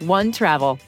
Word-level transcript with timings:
One 0.00 0.32
Travel. 0.32 0.78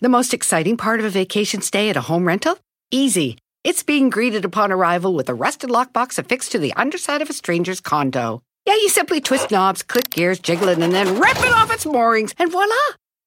The 0.00 0.08
most 0.08 0.32
exciting 0.32 0.76
part 0.76 1.00
of 1.00 1.06
a 1.06 1.10
vacation 1.10 1.60
stay 1.60 1.90
at 1.90 1.96
a 1.96 2.00
home 2.00 2.26
rental? 2.26 2.58
Easy. 2.90 3.38
It's 3.64 3.82
being 3.82 4.10
greeted 4.10 4.44
upon 4.44 4.70
arrival 4.72 5.14
with 5.14 5.28
a 5.28 5.34
rusted 5.34 5.70
lockbox 5.70 6.18
affixed 6.18 6.52
to 6.52 6.58
the 6.58 6.72
underside 6.74 7.20
of 7.20 7.30
a 7.30 7.32
stranger's 7.32 7.80
condo. 7.80 8.42
Yeah, 8.66 8.74
you 8.74 8.88
simply 8.88 9.20
twist 9.20 9.50
knobs, 9.50 9.82
click 9.82 10.10
gears, 10.10 10.38
jiggle 10.38 10.68
it, 10.68 10.78
and 10.78 10.94
then 10.94 11.18
rip 11.18 11.38
it 11.38 11.52
off 11.52 11.72
its 11.72 11.86
moorings, 11.86 12.34
and 12.38 12.50
voila! 12.50 12.74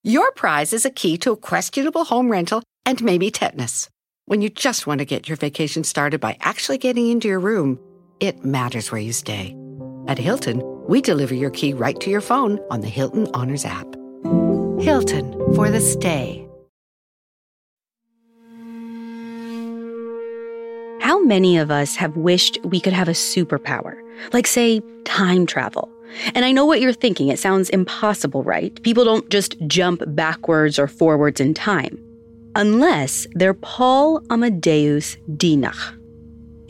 Your 0.03 0.31
prize 0.31 0.73
is 0.73 0.85
a 0.85 0.89
key 0.89 1.17
to 1.17 1.31
a 1.31 1.37
questionable 1.37 2.05
home 2.05 2.31
rental 2.31 2.63
and 2.85 3.03
maybe 3.03 3.31
tetanus. 3.31 3.89
When 4.25 4.41
you 4.41 4.49
just 4.49 4.87
want 4.87 4.99
to 4.99 5.05
get 5.05 5.27
your 5.27 5.37
vacation 5.37 5.83
started 5.83 6.21
by 6.21 6.37
actually 6.41 6.77
getting 6.77 7.09
into 7.09 7.27
your 7.27 7.39
room, 7.39 7.79
it 8.19 8.45
matters 8.45 8.91
where 8.91 9.01
you 9.01 9.13
stay. 9.13 9.55
At 10.07 10.17
Hilton, 10.17 10.61
we 10.87 11.01
deliver 11.01 11.33
your 11.33 11.51
key 11.51 11.73
right 11.73 11.99
to 11.99 12.09
your 12.09 12.21
phone 12.21 12.59
on 12.69 12.81
the 12.81 12.87
Hilton 12.87 13.27
Honors 13.33 13.65
app. 13.65 13.87
Hilton 14.79 15.33
for 15.55 15.69
the 15.69 15.79
stay. 15.79 16.47
How 21.01 21.23
many 21.23 21.57
of 21.57 21.71
us 21.71 21.95
have 21.95 22.15
wished 22.17 22.57
we 22.63 22.79
could 22.79 22.93
have 22.93 23.07
a 23.07 23.13
superpower, 23.13 23.95
like, 24.33 24.47
say, 24.47 24.81
time 25.05 25.45
travel? 25.45 25.89
And 26.35 26.45
I 26.45 26.51
know 26.51 26.65
what 26.65 26.81
you're 26.81 26.93
thinking. 26.93 27.29
It 27.29 27.39
sounds 27.39 27.69
impossible, 27.69 28.43
right? 28.43 28.81
People 28.83 29.05
don't 29.05 29.29
just 29.29 29.55
jump 29.67 30.03
backwards 30.07 30.77
or 30.77 30.87
forwards 30.87 31.39
in 31.39 31.53
time. 31.53 31.97
Unless 32.55 33.27
they're 33.33 33.53
Paul 33.53 34.21
Amadeus 34.29 35.15
Dienach. 35.37 36.00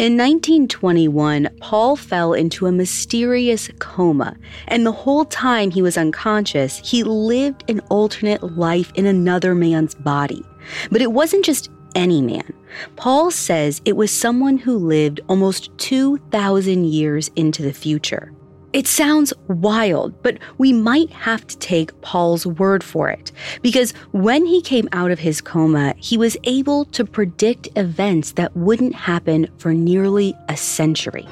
In 0.01 0.13
1921, 0.13 1.47
Paul 1.59 1.95
fell 1.95 2.33
into 2.33 2.65
a 2.65 2.71
mysterious 2.71 3.69
coma, 3.77 4.35
and 4.67 4.83
the 4.83 4.91
whole 4.91 5.25
time 5.25 5.69
he 5.69 5.83
was 5.83 5.95
unconscious, 5.95 6.81
he 6.83 7.03
lived 7.03 7.63
an 7.69 7.81
alternate 7.81 8.41
life 8.57 8.91
in 8.95 9.05
another 9.05 9.53
man's 9.53 9.93
body. 9.93 10.43
But 10.89 11.03
it 11.03 11.11
wasn't 11.11 11.45
just 11.45 11.69
any 11.93 12.19
man. 12.19 12.51
Paul 12.95 13.29
says 13.29 13.79
it 13.85 13.95
was 13.95 14.11
someone 14.11 14.57
who 14.57 14.75
lived 14.75 15.21
almost 15.29 15.69
2,000 15.77 16.85
years 16.85 17.29
into 17.35 17.61
the 17.61 17.71
future. 17.71 18.33
It 18.73 18.87
sounds 18.87 19.33
wild, 19.49 20.23
but 20.23 20.37
we 20.57 20.71
might 20.71 21.09
have 21.09 21.45
to 21.47 21.57
take 21.57 21.99
Paul's 21.99 22.45
word 22.45 22.85
for 22.85 23.09
it. 23.09 23.29
Because 23.61 23.91
when 24.11 24.45
he 24.45 24.61
came 24.61 24.87
out 24.93 25.11
of 25.11 25.19
his 25.19 25.41
coma, 25.41 25.93
he 25.97 26.17
was 26.17 26.37
able 26.45 26.85
to 26.85 27.03
predict 27.03 27.67
events 27.75 28.31
that 28.33 28.55
wouldn't 28.55 28.95
happen 28.95 29.49
for 29.57 29.73
nearly 29.73 30.33
a 30.47 30.55
century. 30.55 31.27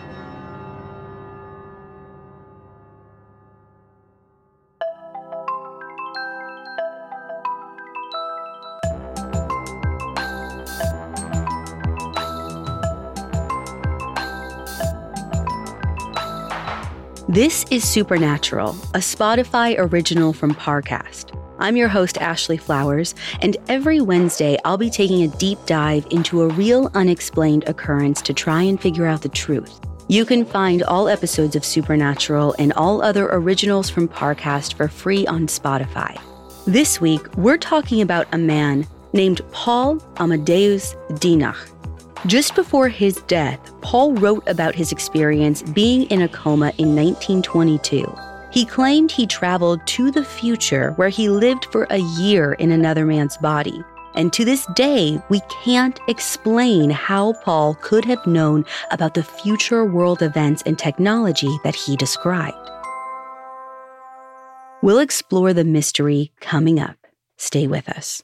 This 17.29 17.63
is 17.69 17.87
Supernatural, 17.87 18.71
a 18.95 18.97
Spotify 18.97 19.75
original 19.77 20.33
from 20.33 20.55
Parcast. 20.55 21.39
I'm 21.59 21.77
your 21.77 21.87
host, 21.87 22.17
Ashley 22.17 22.57
Flowers, 22.57 23.13
and 23.43 23.55
every 23.67 24.01
Wednesday 24.01 24.57
I'll 24.65 24.79
be 24.79 24.89
taking 24.89 25.21
a 25.21 25.37
deep 25.37 25.59
dive 25.67 26.07
into 26.09 26.41
a 26.41 26.47
real 26.47 26.89
unexplained 26.95 27.65
occurrence 27.69 28.23
to 28.23 28.33
try 28.33 28.63
and 28.63 28.81
figure 28.81 29.05
out 29.05 29.21
the 29.21 29.29
truth. 29.29 29.79
You 30.07 30.25
can 30.25 30.43
find 30.43 30.81
all 30.81 31.07
episodes 31.07 31.55
of 31.55 31.63
Supernatural 31.63 32.55
and 32.57 32.73
all 32.73 33.03
other 33.03 33.27
originals 33.27 33.91
from 33.91 34.07
Parcast 34.07 34.73
for 34.73 34.87
free 34.87 35.27
on 35.27 35.45
Spotify. 35.45 36.19
This 36.65 36.99
week, 36.99 37.21
we're 37.37 37.59
talking 37.59 38.01
about 38.01 38.25
a 38.31 38.39
man 38.39 38.87
named 39.13 39.41
Paul 39.51 40.03
Amadeus 40.17 40.95
Dienach. 41.11 41.78
Just 42.25 42.53
before 42.53 42.89
his 42.89 43.21
death, 43.27 43.71
Paul 43.79 44.13
wrote 44.13 44.43
about 44.45 44.75
his 44.75 44.91
experience 44.91 45.61
being 45.61 46.03
in 46.07 46.21
a 46.21 46.27
coma 46.27 46.73
in 46.77 46.93
1922. 46.93 48.13
He 48.51 48.65
claimed 48.65 49.09
he 49.09 49.25
traveled 49.25 49.79
to 49.87 50.11
the 50.11 50.25
future 50.25 50.91
where 50.97 51.07
he 51.07 51.29
lived 51.29 51.67
for 51.71 51.87
a 51.89 51.99
year 52.19 52.53
in 52.53 52.71
another 52.71 53.05
man's 53.05 53.37
body. 53.37 53.81
And 54.15 54.33
to 54.33 54.43
this 54.43 54.65
day, 54.75 55.21
we 55.29 55.39
can't 55.63 55.97
explain 56.09 56.89
how 56.89 57.33
Paul 57.43 57.75
could 57.75 58.03
have 58.03 58.27
known 58.27 58.65
about 58.91 59.13
the 59.13 59.23
future 59.23 59.85
world 59.85 60.21
events 60.21 60.61
and 60.65 60.77
technology 60.77 61.57
that 61.63 61.75
he 61.75 61.95
described. 61.95 62.57
We'll 64.81 64.99
explore 64.99 65.53
the 65.53 65.63
mystery 65.63 66.33
coming 66.41 66.81
up. 66.81 66.97
Stay 67.37 67.65
with 67.65 67.87
us. 67.87 68.23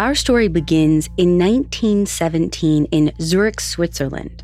Our 0.00 0.14
story 0.14 0.48
begins 0.48 1.08
in 1.18 1.36
1917 1.36 2.86
in 2.86 3.12
Zurich, 3.20 3.60
Switzerland. 3.60 4.42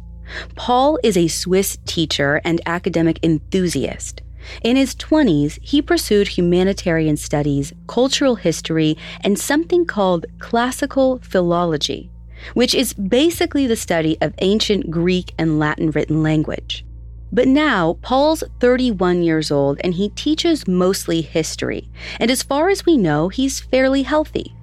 Paul 0.55 0.99
is 1.03 1.17
a 1.17 1.29
Swiss 1.29 1.79
teacher 1.87 2.43
and 2.45 2.61
academic 2.67 3.19
enthusiast. 3.23 4.21
In 4.63 4.77
his 4.77 4.95
20s, 4.97 5.59
he 5.63 5.81
pursued 5.81 6.29
humanitarian 6.29 7.17
studies, 7.17 7.73
cultural 7.87 8.35
history, 8.35 8.99
and 9.23 9.39
something 9.39 9.87
called 9.87 10.27
classical 10.41 11.21
philology, 11.21 12.11
which 12.53 12.75
is 12.75 12.93
basically 12.93 13.67
the 13.67 13.77
study 13.77 14.19
of 14.21 14.35
ancient 14.43 14.91
Greek 14.91 15.33
and 15.39 15.59
Latin 15.59 15.91
written 15.91 16.23
language. 16.23 16.85
But 17.33 17.49
now, 17.49 17.99
Paul's 18.03 18.45
31 18.61 19.23
years 19.23 19.51
old 19.51 19.81
and 19.83 19.95
he 19.95 20.11
teaches 20.11 20.69
mostly 20.69 21.23
history. 21.23 21.89
And 22.21 22.31
as 22.31 22.43
far 22.43 22.69
as 22.69 22.85
we 22.85 22.99
know, 22.99 23.29
he's 23.31 23.61
fairly 23.61 24.03
healthy. 24.03 24.56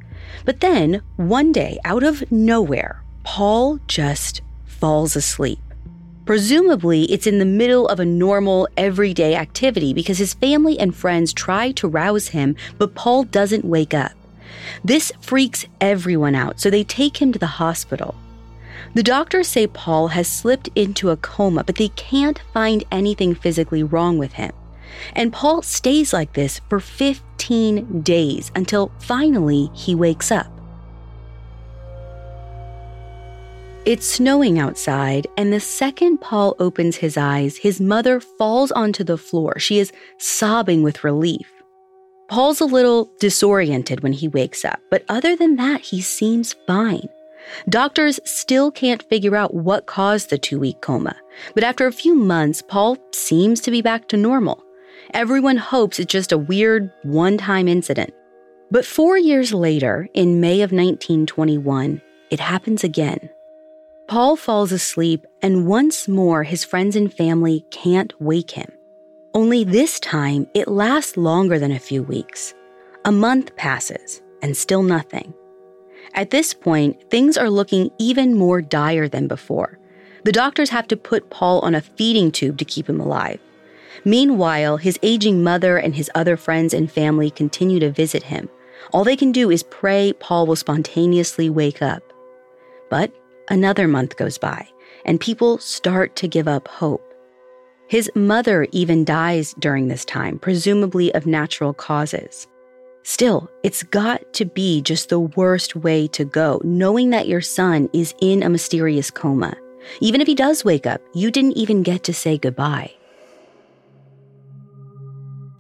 But 0.46 0.60
then, 0.60 1.02
one 1.16 1.52
day, 1.52 1.80
out 1.86 2.04
of 2.04 2.30
nowhere, 2.32 3.02
Paul 3.24 3.80
just 3.88 4.42
falls 4.66 5.16
asleep. 5.16 5.60
Presumably, 6.26 7.04
it's 7.06 7.28
in 7.28 7.40
the 7.40 7.46
middle 7.46 7.88
of 7.88 8.00
a 8.00 8.06
normal, 8.06 8.68
everyday 8.78 9.36
activity 9.36 9.94
because 9.94 10.18
his 10.18 10.34
family 10.34 10.80
and 10.80 10.96
friends 10.96 11.34
try 11.34 11.72
to 11.74 11.88
rouse 11.88 12.30
him, 12.30 12.56
but 12.78 12.96
Paul 12.96 13.24
doesn't 13.26 13.66
wake 13.66 13.94
up. 13.94 14.14
This 14.84 15.12
freaks 15.20 15.66
everyone 15.82 16.36
out, 16.36 16.60
so 16.60 16.70
they 16.70 16.84
take 16.84 17.22
him 17.22 17.34
to 17.34 17.40
the 17.40 17.46
hospital. 17.46 18.16
The 18.94 19.04
doctors 19.04 19.48
say 19.48 19.68
Paul 19.68 20.10
has 20.10 20.28
slipped 20.28 20.70
into 20.76 21.10
a 21.10 21.18
coma, 21.18 21.64
but 21.64 21.76
they 21.76 21.90
can't 21.90 22.40
find 22.54 22.84
anything 22.92 23.36
physically 23.36 23.84
wrong 23.84 24.18
with 24.18 24.34
him. 24.34 24.54
And 25.14 25.34
Paul 25.34 25.62
stays 25.62 26.14
like 26.14 26.34
this 26.34 26.60
for 26.70 26.80
15 26.80 28.02
days 28.02 28.52
until 28.56 28.92
finally 29.00 29.70
he 29.74 29.96
wakes 29.96 30.32
up. 30.32 30.48
It's 33.86 34.08
snowing 34.08 34.60
outside, 34.60 35.28
and 35.36 35.52
the 35.52 35.60
second 35.60 36.20
Paul 36.20 36.56
opens 36.58 36.96
his 36.96 37.18
eyes, 37.18 37.58
his 37.58 37.82
mother 37.82 38.22
falls 38.22 38.72
onto 38.72 39.04
the 39.04 39.18
floor. 39.18 39.60
She 39.60 39.78
is 39.78 39.92
sobbing 40.18 40.84
with 40.84 41.04
relief. 41.04 41.52
Paul's 42.30 42.62
a 42.62 42.66
little 42.66 43.12
disoriented 43.20 44.02
when 44.02 44.14
he 44.14 44.30
wakes 44.30 44.64
up, 44.64 44.80
but 44.90 45.04
other 45.10 45.36
than 45.36 45.58
that, 45.58 45.82
he 45.82 46.00
seems 46.00 46.54
fine. 46.66 47.10
Doctors 47.68 48.22
still 48.24 48.72
can't 48.72 49.08
figure 49.10 49.36
out 49.36 49.54
what 49.54 49.86
caused 49.86 50.30
the 50.30 50.38
two 50.38 50.60
week 50.60 50.80
coma, 50.80 51.18
but 51.54 51.66
after 51.66 51.86
a 51.86 51.92
few 51.92 52.16
months, 52.16 52.62
Paul 52.62 52.98
seems 53.12 53.60
to 53.62 53.72
be 53.72 53.82
back 53.82 54.08
to 54.08 54.18
normal. 54.18 54.64
Everyone 55.14 55.58
hopes 55.58 56.00
it's 56.00 56.12
just 56.12 56.32
a 56.32 56.40
weird, 56.40 56.92
one 57.04 57.38
time 57.38 57.68
incident. 57.68 58.16
But 58.72 58.84
four 58.84 59.16
years 59.16 59.54
later, 59.54 60.10
in 60.16 60.42
May 60.42 60.62
of 60.62 60.72
1921, 60.72 62.02
it 62.32 62.40
happens 62.40 62.84
again. 62.84 63.30
Paul 64.08 64.36
falls 64.36 64.72
asleep, 64.72 65.24
and 65.44 65.68
once 65.68 66.08
more 66.08 66.42
his 66.42 66.64
friends 66.64 66.96
and 66.96 67.14
family 67.14 67.64
can't 67.70 68.12
wake 68.20 68.50
him. 68.50 68.72
Only 69.36 69.64
this 69.64 70.00
time, 70.00 70.48
it 70.56 70.68
lasts 70.68 71.16
longer 71.16 71.60
than 71.60 71.72
a 71.72 71.80
few 71.80 72.02
weeks. 72.02 72.56
A 73.06 73.12
month 73.12 73.56
passes, 73.56 74.20
and 74.42 74.58
still 74.58 74.82
nothing. 74.82 75.32
At 76.16 76.32
this 76.32 76.56
point, 76.56 77.08
things 77.12 77.38
are 77.38 77.52
looking 77.52 77.92
even 78.00 78.34
more 78.34 78.64
dire 78.64 79.08
than 79.08 79.28
before. 79.28 79.78
The 80.24 80.32
doctors 80.32 80.72
have 80.72 80.88
to 80.88 80.98
put 80.98 81.30
Paul 81.30 81.60
on 81.60 81.76
a 81.76 81.82
feeding 81.82 82.32
tube 82.32 82.58
to 82.58 82.66
keep 82.66 82.90
him 82.90 83.00
alive. 83.00 83.40
Meanwhile, 84.06 84.78
his 84.78 85.00
aging 85.02 85.44
mother 85.44 85.78
and 85.78 85.96
his 85.96 86.12
other 86.14 86.36
friends 86.36 86.74
and 86.74 86.92
family 86.92 87.30
continue 87.30 87.80
to 87.80 87.92
visit 87.92 88.24
him. 88.24 88.50
All 88.92 89.04
they 89.04 89.16
can 89.16 89.32
do 89.32 89.50
is 89.50 89.64
pray 89.64 90.14
Paul 90.20 90.46
will 90.46 90.56
spontaneously 90.56 91.50
wake 91.50 91.82
up. 91.82 92.04
But 92.90 93.14
another 93.50 93.88
month 93.88 94.18
goes 94.18 94.38
by, 94.38 94.68
and 95.06 95.20
people 95.20 95.58
start 95.58 96.16
to 96.18 96.28
give 96.28 96.48
up 96.48 96.68
hope. 96.68 97.14
His 97.88 98.12
mother 98.16 98.68
even 98.72 99.06
dies 99.06 99.54
during 99.60 99.88
this 99.88 100.06
time, 100.06 100.40
presumably 100.40 101.14
of 101.14 101.26
natural 101.26 101.74
causes. 101.74 102.48
Still, 103.04 103.50
it's 103.64 103.84
got 103.84 104.34
to 104.34 104.46
be 104.46 104.82
just 104.82 105.10
the 105.10 105.20
worst 105.20 105.76
way 105.76 106.08
to 106.08 106.24
go, 106.24 106.62
knowing 106.64 107.10
that 107.10 107.28
your 107.28 107.42
son 107.42 107.90
is 107.94 108.14
in 108.22 108.44
a 108.44 108.50
mysterious 108.50 109.12
coma. 109.12 109.56
Even 110.00 110.22
if 110.22 110.28
he 110.28 110.36
does 110.36 110.64
wake 110.64 110.88
up, 110.88 111.02
you 111.14 111.30
didn't 111.30 111.58
even 111.58 111.84
get 111.84 112.04
to 112.04 112.14
say 112.14 112.38
goodbye. 112.38 112.94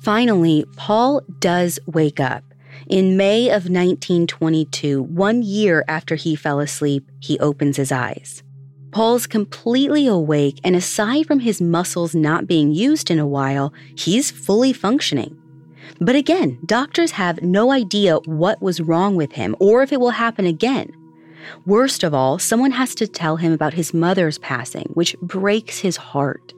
Finally, 0.03 0.65
Paul 0.75 1.21
does 1.39 1.79
wake 1.85 2.19
up. 2.19 2.43
In 2.89 3.15
May 3.15 3.45
of 3.45 3.69
1922, 3.69 5.01
one 5.01 5.41
year 5.41 5.85
after 5.87 6.15
he 6.15 6.35
fell 6.35 6.59
asleep, 6.59 7.09
he 7.21 7.39
opens 7.39 7.77
his 7.77 7.89
eyes. 7.89 8.43
Paul's 8.91 9.25
completely 9.25 10.05
awake, 10.05 10.59
and 10.61 10.75
aside 10.75 11.25
from 11.25 11.39
his 11.39 11.61
muscles 11.61 12.13
not 12.13 12.47
being 12.47 12.73
used 12.73 13.09
in 13.09 13.17
a 13.17 13.25
while, 13.25 13.73
he's 13.95 14.29
fully 14.29 14.73
functioning. 14.73 15.39
But 16.01 16.17
again, 16.17 16.59
doctors 16.65 17.11
have 17.11 17.41
no 17.41 17.71
idea 17.71 18.17
what 18.25 18.61
was 18.61 18.81
wrong 18.81 19.15
with 19.15 19.31
him 19.31 19.55
or 19.61 19.83
if 19.83 19.93
it 19.93 20.01
will 20.01 20.11
happen 20.11 20.45
again. 20.45 20.91
Worst 21.65 22.03
of 22.03 22.13
all, 22.13 22.39
someone 22.39 22.71
has 22.71 22.93
to 22.95 23.07
tell 23.07 23.37
him 23.37 23.53
about 23.53 23.73
his 23.73 23.93
mother's 23.93 24.37
passing, 24.37 24.89
which 24.95 25.17
breaks 25.21 25.79
his 25.79 25.95
heart. 25.95 26.53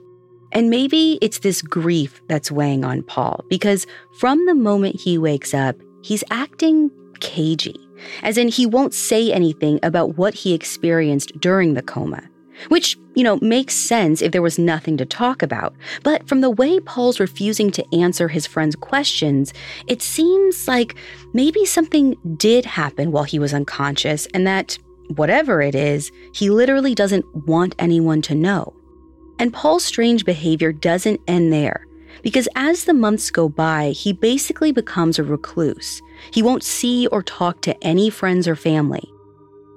And 0.56 0.70
maybe 0.70 1.18
it's 1.20 1.40
this 1.40 1.60
grief 1.60 2.22
that's 2.28 2.50
weighing 2.50 2.82
on 2.82 3.02
Paul, 3.02 3.44
because 3.50 3.86
from 4.18 4.46
the 4.46 4.54
moment 4.54 4.98
he 4.98 5.18
wakes 5.18 5.52
up, 5.52 5.76
he's 6.02 6.24
acting 6.30 6.90
cagey, 7.20 7.76
as 8.22 8.38
in 8.38 8.48
he 8.48 8.64
won't 8.64 8.94
say 8.94 9.30
anything 9.30 9.78
about 9.82 10.16
what 10.16 10.32
he 10.32 10.54
experienced 10.54 11.38
during 11.40 11.74
the 11.74 11.82
coma. 11.82 12.22
Which, 12.68 12.96
you 13.14 13.22
know, 13.22 13.38
makes 13.42 13.74
sense 13.74 14.22
if 14.22 14.32
there 14.32 14.40
was 14.40 14.58
nothing 14.58 14.96
to 14.96 15.04
talk 15.04 15.42
about. 15.42 15.74
But 16.02 16.26
from 16.26 16.40
the 16.40 16.48
way 16.48 16.80
Paul's 16.80 17.20
refusing 17.20 17.70
to 17.72 17.84
answer 17.94 18.28
his 18.28 18.46
friend's 18.46 18.76
questions, 18.76 19.52
it 19.88 20.00
seems 20.00 20.66
like 20.66 20.96
maybe 21.34 21.66
something 21.66 22.16
did 22.38 22.64
happen 22.64 23.12
while 23.12 23.24
he 23.24 23.38
was 23.38 23.52
unconscious 23.52 24.26
and 24.32 24.46
that, 24.46 24.78
whatever 25.16 25.60
it 25.60 25.74
is, 25.74 26.10
he 26.32 26.48
literally 26.48 26.94
doesn't 26.94 27.26
want 27.46 27.74
anyone 27.78 28.22
to 28.22 28.34
know. 28.34 28.72
And 29.38 29.52
Paul's 29.52 29.84
strange 29.84 30.24
behavior 30.24 30.72
doesn't 30.72 31.20
end 31.26 31.52
there. 31.52 31.86
Because 32.22 32.48
as 32.56 32.84
the 32.84 32.94
months 32.94 33.30
go 33.30 33.48
by, 33.48 33.90
he 33.90 34.12
basically 34.12 34.72
becomes 34.72 35.18
a 35.18 35.24
recluse. 35.24 36.00
He 36.32 36.42
won't 36.42 36.64
see 36.64 37.06
or 37.08 37.22
talk 37.22 37.60
to 37.62 37.84
any 37.84 38.10
friends 38.10 38.48
or 38.48 38.56
family. 38.56 39.12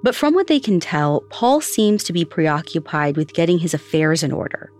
But 0.01 0.15
from 0.15 0.33
what 0.33 0.47
they 0.47 0.59
can 0.59 0.79
tell, 0.79 1.21
Paul 1.29 1.59
seems 1.61 2.03
to 2.05 2.13
be 2.13 2.23
preoccupied 2.23 3.17
with 3.17 3.33
getting 3.33 3.59
his 3.59 3.73
affairs 3.73 4.23
in 4.23 4.31
order. 4.31 4.71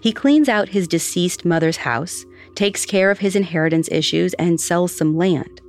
He 0.00 0.12
cleans 0.12 0.48
out 0.48 0.68
his 0.68 0.88
deceased 0.88 1.44
mother's 1.44 1.78
house, 1.78 2.26
takes 2.54 2.84
care 2.84 3.10
of 3.10 3.20
his 3.20 3.36
inheritance 3.36 3.88
issues, 3.90 4.34
and 4.34 4.60
sells 4.60 4.94
some 4.94 5.16
land. 5.16 5.60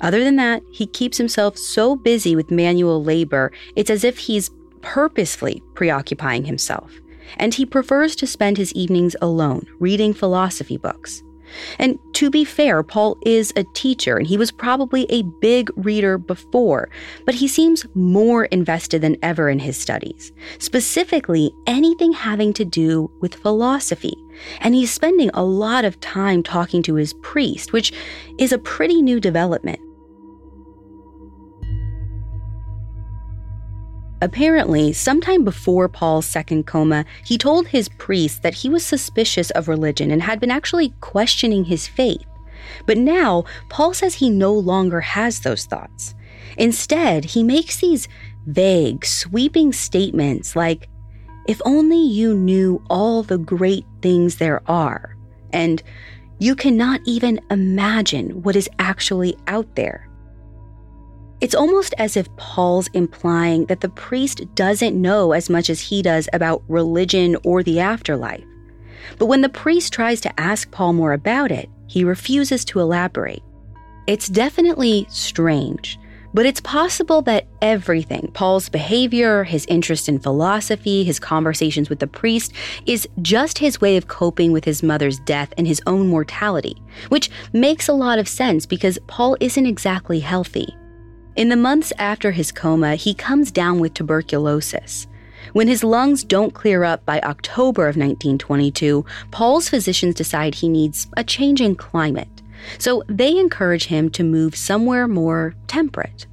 Other 0.00 0.22
than 0.24 0.36
that, 0.36 0.62
he 0.70 0.86
keeps 0.86 1.18
himself 1.18 1.56
so 1.58 1.96
busy 1.96 2.34
with 2.34 2.50
manual 2.50 3.02
labor, 3.02 3.52
it's 3.76 3.90
as 3.90 4.04
if 4.04 4.18
he's 4.18 4.50
purposefully 4.80 5.62
preoccupying 5.74 6.44
himself. 6.44 6.92
And 7.36 7.54
he 7.54 7.66
prefers 7.66 8.16
to 8.16 8.26
spend 8.26 8.56
his 8.56 8.72
evenings 8.72 9.16
alone, 9.20 9.66
reading 9.78 10.14
philosophy 10.14 10.76
books. 10.76 11.22
And 11.78 11.98
to 12.14 12.30
be 12.30 12.44
fair, 12.44 12.82
Paul 12.82 13.16
is 13.24 13.52
a 13.56 13.64
teacher 13.74 14.16
and 14.16 14.26
he 14.26 14.36
was 14.36 14.50
probably 14.50 15.06
a 15.10 15.22
big 15.22 15.70
reader 15.76 16.18
before, 16.18 16.90
but 17.24 17.34
he 17.34 17.48
seems 17.48 17.86
more 17.94 18.44
invested 18.46 19.02
than 19.02 19.16
ever 19.22 19.48
in 19.48 19.58
his 19.58 19.76
studies, 19.76 20.32
specifically 20.58 21.52
anything 21.66 22.12
having 22.12 22.52
to 22.54 22.64
do 22.64 23.10
with 23.20 23.34
philosophy. 23.34 24.16
And 24.60 24.74
he's 24.74 24.92
spending 24.92 25.30
a 25.34 25.44
lot 25.44 25.84
of 25.84 26.00
time 26.00 26.42
talking 26.42 26.82
to 26.84 26.94
his 26.94 27.14
priest, 27.14 27.72
which 27.72 27.92
is 28.38 28.52
a 28.52 28.58
pretty 28.58 29.02
new 29.02 29.20
development. 29.20 29.80
Apparently, 34.20 34.92
sometime 34.92 35.44
before 35.44 35.88
Paul's 35.88 36.26
second 36.26 36.66
coma, 36.66 37.04
he 37.24 37.38
told 37.38 37.68
his 37.68 37.88
priest 37.88 38.42
that 38.42 38.54
he 38.54 38.68
was 38.68 38.84
suspicious 38.84 39.50
of 39.50 39.68
religion 39.68 40.10
and 40.10 40.22
had 40.22 40.40
been 40.40 40.50
actually 40.50 40.92
questioning 41.00 41.64
his 41.64 41.86
faith. 41.86 42.24
But 42.86 42.98
now, 42.98 43.44
Paul 43.68 43.94
says 43.94 44.14
he 44.14 44.30
no 44.30 44.52
longer 44.52 45.00
has 45.00 45.40
those 45.40 45.66
thoughts. 45.66 46.14
Instead, 46.56 47.24
he 47.24 47.44
makes 47.44 47.80
these 47.80 48.08
vague, 48.46 49.04
sweeping 49.04 49.72
statements 49.72 50.56
like, 50.56 50.88
If 51.46 51.60
only 51.64 52.02
you 52.02 52.34
knew 52.34 52.82
all 52.90 53.22
the 53.22 53.38
great 53.38 53.86
things 54.02 54.36
there 54.36 54.62
are, 54.68 55.16
and 55.52 55.80
you 56.40 56.56
cannot 56.56 57.00
even 57.04 57.40
imagine 57.50 58.42
what 58.42 58.56
is 58.56 58.68
actually 58.80 59.36
out 59.46 59.76
there. 59.76 60.07
It's 61.40 61.54
almost 61.54 61.94
as 61.98 62.16
if 62.16 62.34
Paul's 62.36 62.88
implying 62.88 63.66
that 63.66 63.80
the 63.80 63.88
priest 63.88 64.42
doesn't 64.56 65.00
know 65.00 65.32
as 65.32 65.48
much 65.48 65.70
as 65.70 65.80
he 65.80 66.02
does 66.02 66.28
about 66.32 66.64
religion 66.66 67.36
or 67.44 67.62
the 67.62 67.78
afterlife. 67.78 68.44
But 69.18 69.26
when 69.26 69.42
the 69.42 69.48
priest 69.48 69.92
tries 69.92 70.20
to 70.22 70.40
ask 70.40 70.70
Paul 70.72 70.94
more 70.94 71.12
about 71.12 71.52
it, 71.52 71.70
he 71.86 72.02
refuses 72.02 72.64
to 72.66 72.80
elaborate. 72.80 73.42
It's 74.08 74.28
definitely 74.28 75.06
strange, 75.10 75.96
but 76.34 76.44
it's 76.44 76.60
possible 76.60 77.22
that 77.22 77.46
everything 77.62 78.32
Paul's 78.34 78.68
behavior, 78.68 79.44
his 79.44 79.64
interest 79.66 80.08
in 80.08 80.18
philosophy, 80.18 81.04
his 81.04 81.20
conversations 81.20 81.88
with 81.88 82.00
the 82.00 82.08
priest 82.08 82.52
is 82.84 83.08
just 83.22 83.58
his 83.58 83.80
way 83.80 83.96
of 83.96 84.08
coping 84.08 84.50
with 84.50 84.64
his 84.64 84.82
mother's 84.82 85.20
death 85.20 85.54
and 85.56 85.68
his 85.68 85.80
own 85.86 86.08
mortality, 86.08 86.82
which 87.10 87.30
makes 87.52 87.86
a 87.86 87.92
lot 87.92 88.18
of 88.18 88.28
sense 88.28 88.66
because 88.66 88.98
Paul 89.06 89.36
isn't 89.40 89.66
exactly 89.66 90.18
healthy. 90.18 90.74
In 91.38 91.50
the 91.50 91.56
months 91.56 91.92
after 92.00 92.32
his 92.32 92.50
coma, 92.50 92.96
he 92.96 93.14
comes 93.14 93.52
down 93.52 93.78
with 93.78 93.94
tuberculosis. 93.94 95.06
When 95.52 95.68
his 95.68 95.84
lungs 95.84 96.24
don't 96.24 96.52
clear 96.52 96.82
up 96.82 97.06
by 97.06 97.20
October 97.20 97.82
of 97.82 97.94
1922, 97.94 99.06
Paul's 99.30 99.68
physicians 99.68 100.16
decide 100.16 100.56
he 100.56 100.68
needs 100.68 101.06
a 101.16 101.22
change 101.22 101.60
in 101.60 101.76
climate. 101.76 102.42
So 102.78 103.04
they 103.06 103.38
encourage 103.38 103.84
him 103.86 104.10
to 104.10 104.24
move 104.24 104.56
somewhere 104.56 105.06
more 105.06 105.54
temperate. 105.68 106.26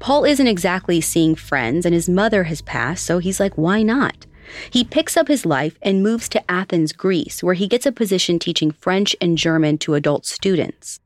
Paul 0.00 0.24
isn't 0.24 0.46
exactly 0.46 1.02
seeing 1.02 1.34
friends, 1.34 1.84
and 1.84 1.94
his 1.94 2.08
mother 2.08 2.44
has 2.44 2.62
passed, 2.62 3.04
so 3.04 3.18
he's 3.18 3.40
like, 3.40 3.58
why 3.58 3.82
not? 3.82 4.24
He 4.70 4.82
picks 4.82 5.18
up 5.18 5.28
his 5.28 5.44
life 5.44 5.76
and 5.82 6.02
moves 6.02 6.26
to 6.30 6.50
Athens, 6.50 6.94
Greece, 6.94 7.42
where 7.42 7.52
he 7.52 7.68
gets 7.68 7.84
a 7.84 7.92
position 7.92 8.38
teaching 8.38 8.70
French 8.70 9.14
and 9.20 9.36
German 9.36 9.76
to 9.76 9.92
adult 9.92 10.24
students. 10.24 11.00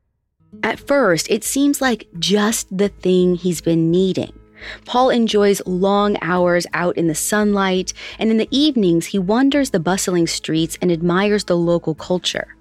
At 0.61 0.79
first, 0.79 1.29
it 1.29 1.43
seems 1.43 1.81
like 1.81 2.07
just 2.19 2.75
the 2.75 2.89
thing 2.89 3.35
he's 3.35 3.61
been 3.61 3.89
needing. 3.89 4.33
Paul 4.85 5.09
enjoys 5.09 5.61
long 5.65 6.17
hours 6.21 6.65
out 6.73 6.97
in 6.97 7.07
the 7.07 7.15
sunlight, 7.15 7.93
and 8.19 8.31
in 8.31 8.37
the 8.37 8.47
evenings, 8.51 9.07
he 9.07 9.19
wanders 9.19 9.71
the 9.71 9.79
bustling 9.79 10.27
streets 10.27 10.77
and 10.81 10.91
admires 10.91 11.45
the 11.45 11.57
local 11.57 11.95
culture. 11.95 12.55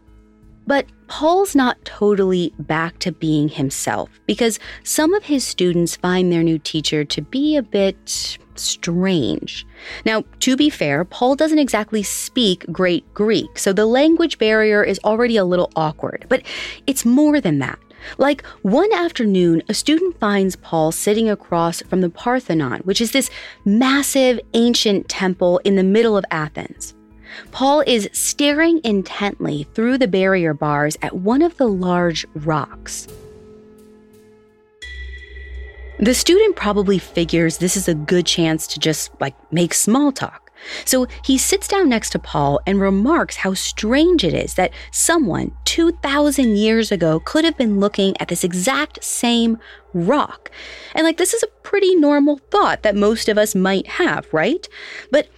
But 0.66 0.86
Paul's 1.08 1.54
not 1.54 1.84
totally 1.84 2.54
back 2.58 2.98
to 3.00 3.12
being 3.12 3.48
himself 3.48 4.08
because 4.26 4.58
some 4.84 5.12
of 5.12 5.24
his 5.24 5.44
students 5.44 5.96
find 5.96 6.32
their 6.32 6.42
new 6.42 6.58
teacher 6.58 7.04
to 7.04 7.22
be 7.22 7.56
a 7.56 7.62
bit 7.62 8.38
strange. 8.58 9.66
Now, 10.04 10.24
to 10.40 10.56
be 10.56 10.70
fair, 10.70 11.04
Paul 11.04 11.34
doesn't 11.36 11.58
exactly 11.58 12.02
speak 12.02 12.64
great 12.72 13.12
Greek, 13.14 13.58
so 13.58 13.72
the 13.72 13.86
language 13.86 14.38
barrier 14.38 14.82
is 14.82 15.00
already 15.04 15.36
a 15.36 15.44
little 15.44 15.72
awkward. 15.76 16.26
But 16.28 16.42
it's 16.86 17.04
more 17.04 17.40
than 17.40 17.58
that. 17.60 17.78
Like 18.18 18.44
one 18.62 18.92
afternoon, 18.92 19.62
a 19.68 19.74
student 19.74 20.18
finds 20.18 20.56
Paul 20.56 20.92
sitting 20.92 21.30
across 21.30 21.82
from 21.82 22.00
the 22.00 22.10
Parthenon, 22.10 22.80
which 22.80 23.00
is 23.00 23.12
this 23.12 23.30
massive 23.64 24.40
ancient 24.54 25.08
temple 25.08 25.58
in 25.64 25.76
the 25.76 25.84
middle 25.84 26.16
of 26.16 26.24
Athens. 26.30 26.94
Paul 27.50 27.82
is 27.86 28.10
staring 28.12 28.80
intently 28.84 29.66
through 29.74 29.98
the 29.98 30.08
barrier 30.08 30.52
bars 30.52 30.98
at 31.00 31.16
one 31.16 31.42
of 31.42 31.56
the 31.56 31.68
large 31.68 32.26
rocks. 32.34 33.08
The 36.02 36.14
student 36.14 36.56
probably 36.56 36.98
figures 36.98 37.58
this 37.58 37.76
is 37.76 37.86
a 37.86 37.94
good 37.94 38.26
chance 38.26 38.66
to 38.66 38.80
just 38.80 39.12
like 39.20 39.36
make 39.52 39.72
small 39.72 40.10
talk. 40.10 40.50
So 40.84 41.06
he 41.24 41.38
sits 41.38 41.68
down 41.68 41.88
next 41.88 42.10
to 42.10 42.18
Paul 42.18 42.58
and 42.66 42.80
remarks 42.80 43.36
how 43.36 43.54
strange 43.54 44.24
it 44.24 44.34
is 44.34 44.54
that 44.54 44.72
someone 44.90 45.52
2,000 45.64 46.56
years 46.56 46.90
ago 46.90 47.20
could 47.20 47.44
have 47.44 47.56
been 47.56 47.78
looking 47.78 48.20
at 48.20 48.26
this 48.26 48.42
exact 48.42 49.04
same 49.04 49.58
rock. 49.94 50.50
And 50.96 51.04
like, 51.04 51.18
this 51.18 51.34
is 51.34 51.44
a 51.44 51.60
pretty 51.62 51.94
normal 51.94 52.38
thought 52.50 52.82
that 52.82 52.96
most 52.96 53.28
of 53.28 53.38
us 53.38 53.54
might 53.54 53.86
have, 53.86 54.26
right? 54.32 54.68
But 55.12 55.28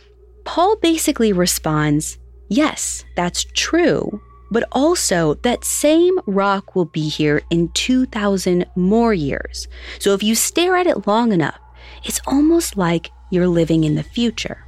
Paul 0.45 0.77
basically 0.77 1.35
responds, 1.35 2.17
Yes, 2.49 3.05
that's 3.17 3.45
true. 3.53 4.23
But 4.55 4.69
also, 4.71 5.35
that 5.43 5.65
same 5.65 6.17
rock 6.27 6.77
will 6.77 6.85
be 6.85 7.09
here 7.09 7.43
in 7.51 7.71
2,000 7.71 8.65
more 8.77 9.13
years. 9.13 9.67
So 9.99 10.15
if 10.15 10.23
you 10.23 10.37
stare 10.37 10.77
at 10.77 10.87
it 10.87 11.09
long 11.09 11.33
enough, 11.33 11.59
it's 12.05 12.21
almost 12.25 12.77
like 12.77 13.11
you're 13.33 13.49
living 13.49 13.83
in 13.83 13.97
the 13.97 14.05
future. 14.05 14.65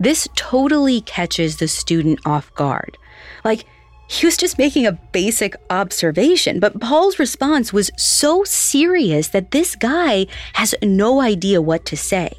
This 0.00 0.26
totally 0.34 1.02
catches 1.02 1.58
the 1.58 1.68
student 1.68 2.18
off 2.26 2.52
guard. 2.54 2.98
Like, 3.44 3.64
he 4.08 4.26
was 4.26 4.36
just 4.36 4.58
making 4.58 4.86
a 4.86 4.98
basic 5.12 5.54
observation, 5.70 6.58
but 6.58 6.80
Paul's 6.80 7.20
response 7.20 7.72
was 7.72 7.92
so 7.96 8.42
serious 8.42 9.28
that 9.28 9.52
this 9.52 9.76
guy 9.76 10.26
has 10.54 10.74
no 10.82 11.20
idea 11.20 11.62
what 11.62 11.84
to 11.84 11.96
say. 11.96 12.32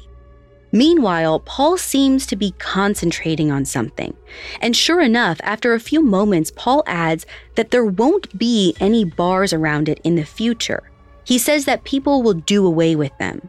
Meanwhile, 0.72 1.40
Paul 1.40 1.76
seems 1.76 2.26
to 2.26 2.36
be 2.36 2.52
concentrating 2.58 3.50
on 3.50 3.64
something. 3.64 4.14
And 4.60 4.76
sure 4.76 5.00
enough, 5.00 5.40
after 5.42 5.74
a 5.74 5.80
few 5.80 6.02
moments, 6.02 6.52
Paul 6.54 6.82
adds 6.86 7.26
that 7.56 7.70
there 7.70 7.84
won't 7.84 8.38
be 8.38 8.76
any 8.80 9.04
bars 9.04 9.52
around 9.52 9.88
it 9.88 10.00
in 10.04 10.14
the 10.14 10.24
future. 10.24 10.90
He 11.24 11.38
says 11.38 11.64
that 11.64 11.84
people 11.84 12.22
will 12.22 12.34
do 12.34 12.66
away 12.66 12.96
with 12.96 13.16
them 13.18 13.48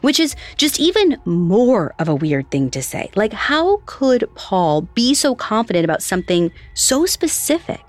which 0.00 0.20
is 0.20 0.36
just 0.56 0.80
even 0.80 1.18
more 1.24 1.94
of 1.98 2.08
a 2.08 2.14
weird 2.14 2.50
thing 2.50 2.70
to 2.70 2.82
say. 2.82 3.10
Like, 3.14 3.32
how 3.32 3.80
could 3.86 4.28
Paul 4.34 4.82
be 4.82 5.14
so 5.14 5.34
confident 5.34 5.84
about 5.84 6.02
something 6.02 6.52
so 6.74 7.06
specific? 7.06 7.80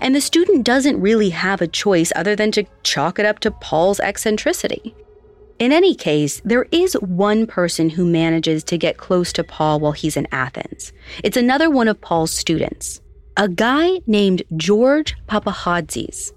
And 0.00 0.14
the 0.14 0.20
student 0.20 0.64
doesn't 0.64 1.00
really 1.00 1.30
have 1.30 1.60
a 1.60 1.66
choice 1.66 2.12
other 2.14 2.36
than 2.36 2.52
to 2.52 2.64
chalk 2.82 3.18
it 3.18 3.26
up 3.26 3.38
to 3.40 3.50
Paul's 3.50 4.00
eccentricity. 4.00 4.94
In 5.58 5.72
any 5.72 5.96
case, 5.96 6.40
there 6.44 6.66
is 6.70 6.94
one 6.94 7.44
person 7.44 7.90
who 7.90 8.06
manages 8.06 8.62
to 8.64 8.78
get 8.78 8.96
close 8.96 9.32
to 9.32 9.42
Paul 9.42 9.80
while 9.80 9.90
he's 9.90 10.16
in 10.16 10.28
Athens. 10.30 10.92
It's 11.24 11.36
another 11.36 11.68
one 11.68 11.88
of 11.88 12.00
Paul's 12.00 12.30
students, 12.30 13.00
a 13.36 13.48
guy 13.48 14.00
named 14.06 14.44
George 14.56 15.16
Papachatzis. 15.28 16.32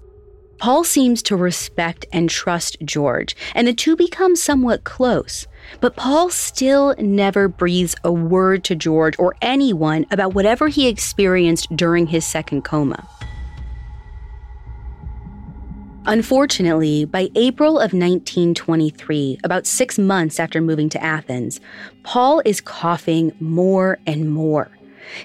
Paul 0.58 0.82
seems 0.82 1.22
to 1.22 1.36
respect 1.36 2.04
and 2.12 2.28
trust 2.28 2.76
George, 2.84 3.36
and 3.54 3.68
the 3.68 3.72
two 3.72 3.94
become 3.94 4.34
somewhat 4.34 4.82
close. 4.82 5.46
But 5.80 5.94
Paul 5.94 6.30
still 6.30 6.94
never 6.98 7.46
breathes 7.46 7.94
a 8.02 8.12
word 8.12 8.64
to 8.64 8.74
George 8.74 9.14
or 9.20 9.36
anyone 9.40 10.04
about 10.10 10.34
whatever 10.34 10.66
he 10.66 10.88
experienced 10.88 11.68
during 11.76 12.08
his 12.08 12.26
second 12.26 12.62
coma. 12.62 13.08
Unfortunately, 16.04 17.04
by 17.04 17.30
April 17.34 17.76
of 17.76 17.92
1923, 17.92 19.38
about 19.44 19.66
six 19.66 19.98
months 19.98 20.40
after 20.40 20.60
moving 20.60 20.88
to 20.88 21.02
Athens, 21.02 21.60
Paul 22.02 22.42
is 22.44 22.60
coughing 22.60 23.32
more 23.40 23.98
and 24.06 24.30
more. 24.30 24.70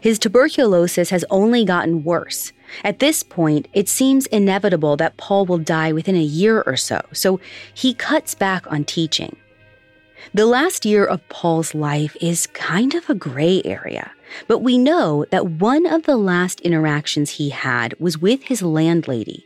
His 0.02 0.20
tuberculosis 0.20 1.10
has 1.10 1.26
only 1.30 1.66
gotten 1.66 2.04
worse, 2.04 2.52
at 2.84 3.00
this 3.00 3.24
point, 3.24 3.68
it 3.74 3.90
seems 3.90 4.28
inevitable 4.28 4.98
that 4.98 5.18
Paul 5.18 5.46
will 5.46 5.58
die 5.58 5.92
within 5.92 6.16
a 6.16 6.22
year 6.22 6.62
or 6.66 6.76
so, 6.76 7.02
so 7.14 7.40
he 7.74 7.94
cuts 7.94 8.36
back 8.36 8.70
on 8.72 8.84
teaching. 8.84 9.36
The 10.34 10.46
last 10.46 10.86
year 10.86 11.06
of 11.06 11.28
Paul's 11.30 11.74
life 11.74 12.18
is 12.20 12.48
kind 12.48 12.94
of 12.94 13.10
a 13.10 13.16
gray 13.16 13.62
area, 13.64 14.12
but 14.48 14.60
we 14.60 14.78
know 14.78 15.26
that 15.32 15.48
one 15.48 15.86
of 15.86 16.04
the 16.04 16.18
last 16.18 16.60
interactions 16.62 17.32
he 17.32 17.50
had 17.50 17.98
was 18.00 18.18
with 18.18 18.44
his 18.44 18.62
landlady. 18.62 19.46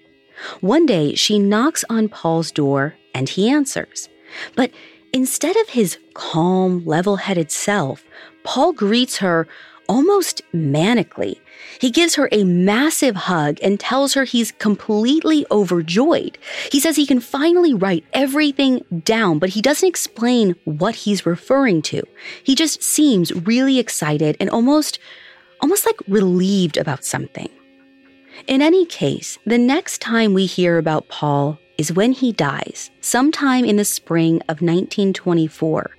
One 0.61 0.85
day, 0.85 1.15
she 1.15 1.39
knocks 1.39 1.83
on 1.89 2.09
Paul's 2.09 2.51
door 2.51 2.95
and 3.13 3.29
he 3.29 3.49
answers. 3.49 4.09
But 4.55 4.71
instead 5.13 5.55
of 5.57 5.69
his 5.69 5.97
calm, 6.13 6.85
level 6.85 7.17
headed 7.17 7.51
self, 7.51 8.03
Paul 8.43 8.73
greets 8.73 9.17
her 9.17 9.47
almost 9.91 10.41
manically. 10.53 11.39
He 11.79 11.91
gives 11.91 12.15
her 12.15 12.29
a 12.31 12.45
massive 12.45 13.15
hug 13.15 13.57
and 13.61 13.77
tells 13.77 14.13
her 14.13 14.23
he's 14.23 14.53
completely 14.53 15.45
overjoyed. 15.51 16.37
He 16.71 16.79
says 16.79 16.95
he 16.95 17.05
can 17.05 17.19
finally 17.19 17.73
write 17.73 18.05
everything 18.13 18.85
down, 19.03 19.37
but 19.37 19.49
he 19.49 19.61
doesn't 19.61 19.87
explain 19.87 20.55
what 20.63 20.95
he's 20.95 21.25
referring 21.25 21.81
to. 21.83 22.03
He 22.41 22.55
just 22.55 22.81
seems 22.81 23.33
really 23.33 23.79
excited 23.79 24.37
and 24.39 24.49
almost, 24.49 24.97
almost 25.59 25.85
like 25.85 25.97
relieved 26.07 26.77
about 26.77 27.03
something. 27.03 27.49
In 28.47 28.61
any 28.61 28.85
case, 28.85 29.37
the 29.45 29.57
next 29.57 30.01
time 30.01 30.33
we 30.33 30.45
hear 30.45 30.77
about 30.77 31.07
Paul 31.07 31.59
is 31.77 31.93
when 31.93 32.11
he 32.11 32.31
dies, 32.31 32.91
sometime 33.01 33.65
in 33.65 33.77
the 33.77 33.85
spring 33.85 34.35
of 34.49 34.61
1924 34.61 35.91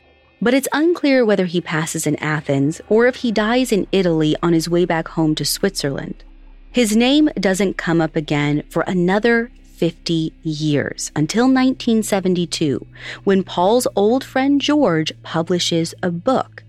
but 0.43 0.55
it's 0.55 0.69
unclear 0.73 1.25
whether 1.25 1.47
he 1.47 1.61
passes 1.61 2.05
in 2.05 2.17
Athens 2.17 2.81
or 2.89 3.07
if 3.07 3.15
he 3.17 3.31
dies 3.31 3.71
in 3.71 3.87
Italy 3.93 4.35
on 4.43 4.53
his 4.53 4.69
way 4.69 4.85
back 4.85 5.07
home 5.07 5.37
to 5.37 5.45
Switzerland. 5.45 6.25
His 6.73 6.97
name 6.97 7.31
doesn't 7.39 7.77
come 7.77 8.01
up 8.01 8.17
again 8.17 8.65
for 8.69 8.83
another 8.83 9.53
50 9.63 10.33
years 10.43 11.13
until 11.15 11.45
1972, 11.45 12.85
when 13.23 13.45
Paul's 13.45 13.87
old 13.95 14.25
friend 14.25 14.61
George 14.61 15.13
publishes 15.23 15.95
a 16.03 16.11
book. 16.11 16.65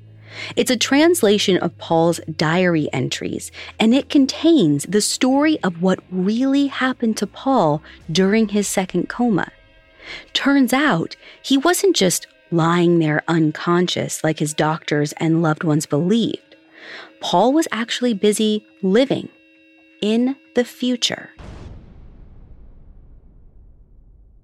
It's 0.56 0.72
a 0.72 0.78
translation 0.78 1.58
of 1.58 1.78
Paul's 1.78 2.20
diary 2.38 2.90
entries, 2.94 3.52
and 3.80 3.94
it 3.94 4.10
contains 4.10 4.86
the 4.86 5.02
story 5.02 5.62
of 5.64 5.82
what 5.82 6.00
really 6.12 6.68
happened 6.68 7.18
to 7.18 7.28
Paul 7.28 7.82
during 8.12 8.50
his 8.50 8.68
second 8.68 9.10
coma. 9.10 9.52
Turns 10.34 10.74
out 10.74 11.16
he 11.42 11.58
wasn't 11.58 11.96
just 11.96 12.28
lying 12.52 13.00
there 13.00 13.24
unconscious 13.28 14.24
like 14.24 14.40
his 14.40 14.54
doctors 14.54 15.14
and 15.14 15.42
loved 15.42 15.64
ones 15.64 15.86
believed. 15.86 16.56
Paul 17.20 17.54
was 17.54 17.68
actually 17.72 18.14
busy 18.14 18.66
living 18.82 19.30
in 20.02 20.36
the 20.56 20.66
future. 20.66 21.32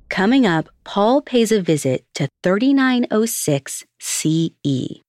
Coming 0.09 0.45
up, 0.45 0.69
Paul 0.83 1.21
pays 1.21 1.51
a 1.51 1.61
visit 1.61 2.05
to 2.15 2.27
3906 2.43 3.85
CE. 3.99 5.01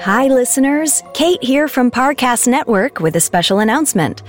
Hi, 0.00 0.28
listeners. 0.28 1.02
Kate 1.14 1.42
here 1.42 1.68
from 1.68 1.90
Parcast 1.90 2.46
Network 2.46 3.00
with 3.00 3.16
a 3.16 3.20
special 3.20 3.58
announcement. 3.58 4.22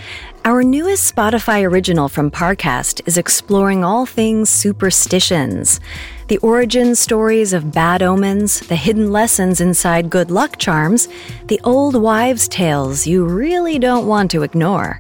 Our 0.44 0.64
newest 0.64 1.14
Spotify 1.14 1.70
original 1.70 2.10
from 2.10 2.32
Parcast 2.32 3.02
is 3.08 3.18
exploring 3.18 3.84
all 3.84 4.06
things 4.06 4.50
superstitions 4.50 5.80
the 6.28 6.38
origin 6.40 6.94
stories 6.94 7.54
of 7.54 7.72
bad 7.72 8.04
omens, 8.04 8.60
the 8.60 8.76
hidden 8.76 9.12
lessons 9.12 9.62
inside 9.62 10.10
good 10.10 10.30
luck 10.30 10.58
charms, 10.58 11.08
the 11.46 11.62
old 11.64 11.96
wives' 11.96 12.48
tales 12.50 13.08
you 13.08 13.24
really 13.24 13.80
don't 13.80 14.08
want 14.08 14.30
to 14.32 14.44
ignore. 14.44 15.00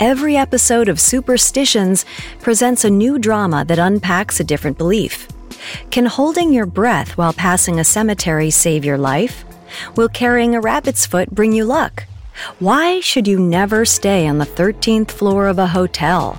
Every 0.00 0.36
episode 0.36 0.88
of 0.88 0.98
Superstitions 0.98 2.06
presents 2.40 2.84
a 2.84 2.90
new 2.90 3.18
drama 3.18 3.64
that 3.66 3.78
unpacks 3.78 4.40
a 4.40 4.44
different 4.44 4.78
belief. 4.78 5.28
Can 5.90 6.06
holding 6.06 6.52
your 6.52 6.66
breath 6.66 7.18
while 7.18 7.34
passing 7.34 7.78
a 7.78 7.84
cemetery 7.84 8.50
save 8.50 8.84
your 8.84 8.98
life? 8.98 9.44
Will 9.96 10.08
carrying 10.08 10.54
a 10.54 10.60
rabbit's 10.60 11.06
foot 11.06 11.30
bring 11.30 11.52
you 11.52 11.64
luck? 11.64 12.04
Why 12.58 13.00
should 13.00 13.28
you 13.28 13.38
never 13.38 13.84
stay 13.84 14.26
on 14.26 14.38
the 14.38 14.46
13th 14.46 15.10
floor 15.10 15.48
of 15.48 15.58
a 15.58 15.66
hotel? 15.66 16.38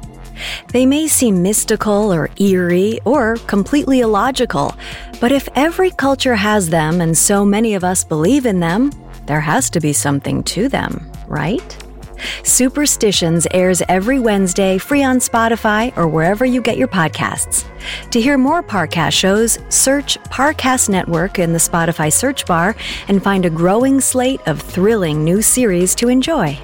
They 0.71 0.85
may 0.85 1.07
seem 1.07 1.43
mystical 1.43 2.13
or 2.13 2.29
eerie 2.37 2.99
or 3.05 3.37
completely 3.47 3.99
illogical, 4.01 4.75
but 5.21 5.31
if 5.31 5.47
every 5.55 5.91
culture 5.91 6.35
has 6.35 6.69
them 6.69 7.01
and 7.01 7.17
so 7.17 7.45
many 7.45 7.75
of 7.75 7.83
us 7.83 8.03
believe 8.03 8.45
in 8.45 8.59
them, 8.59 8.91
there 9.25 9.41
has 9.41 9.69
to 9.71 9.79
be 9.79 9.93
something 9.93 10.43
to 10.43 10.67
them, 10.67 11.09
right? 11.27 11.82
Superstitions 12.43 13.47
airs 13.51 13.81
every 13.89 14.19
Wednesday 14.19 14.77
free 14.77 15.03
on 15.03 15.17
Spotify 15.17 15.95
or 15.97 16.07
wherever 16.07 16.45
you 16.45 16.61
get 16.61 16.77
your 16.77 16.87
podcasts. 16.87 17.65
To 18.11 18.21
hear 18.21 18.37
more 18.37 18.63
Parcast 18.63 19.13
shows, 19.13 19.59
search 19.69 20.17
Parcast 20.25 20.89
Network 20.89 21.39
in 21.39 21.53
the 21.53 21.59
Spotify 21.59 22.11
search 22.11 22.45
bar 22.45 22.75
and 23.07 23.23
find 23.23 23.45
a 23.45 23.49
growing 23.49 23.99
slate 23.99 24.41
of 24.47 24.61
thrilling 24.61 25.23
new 25.23 25.41
series 25.41 25.95
to 25.95 26.07
enjoy. 26.07 26.57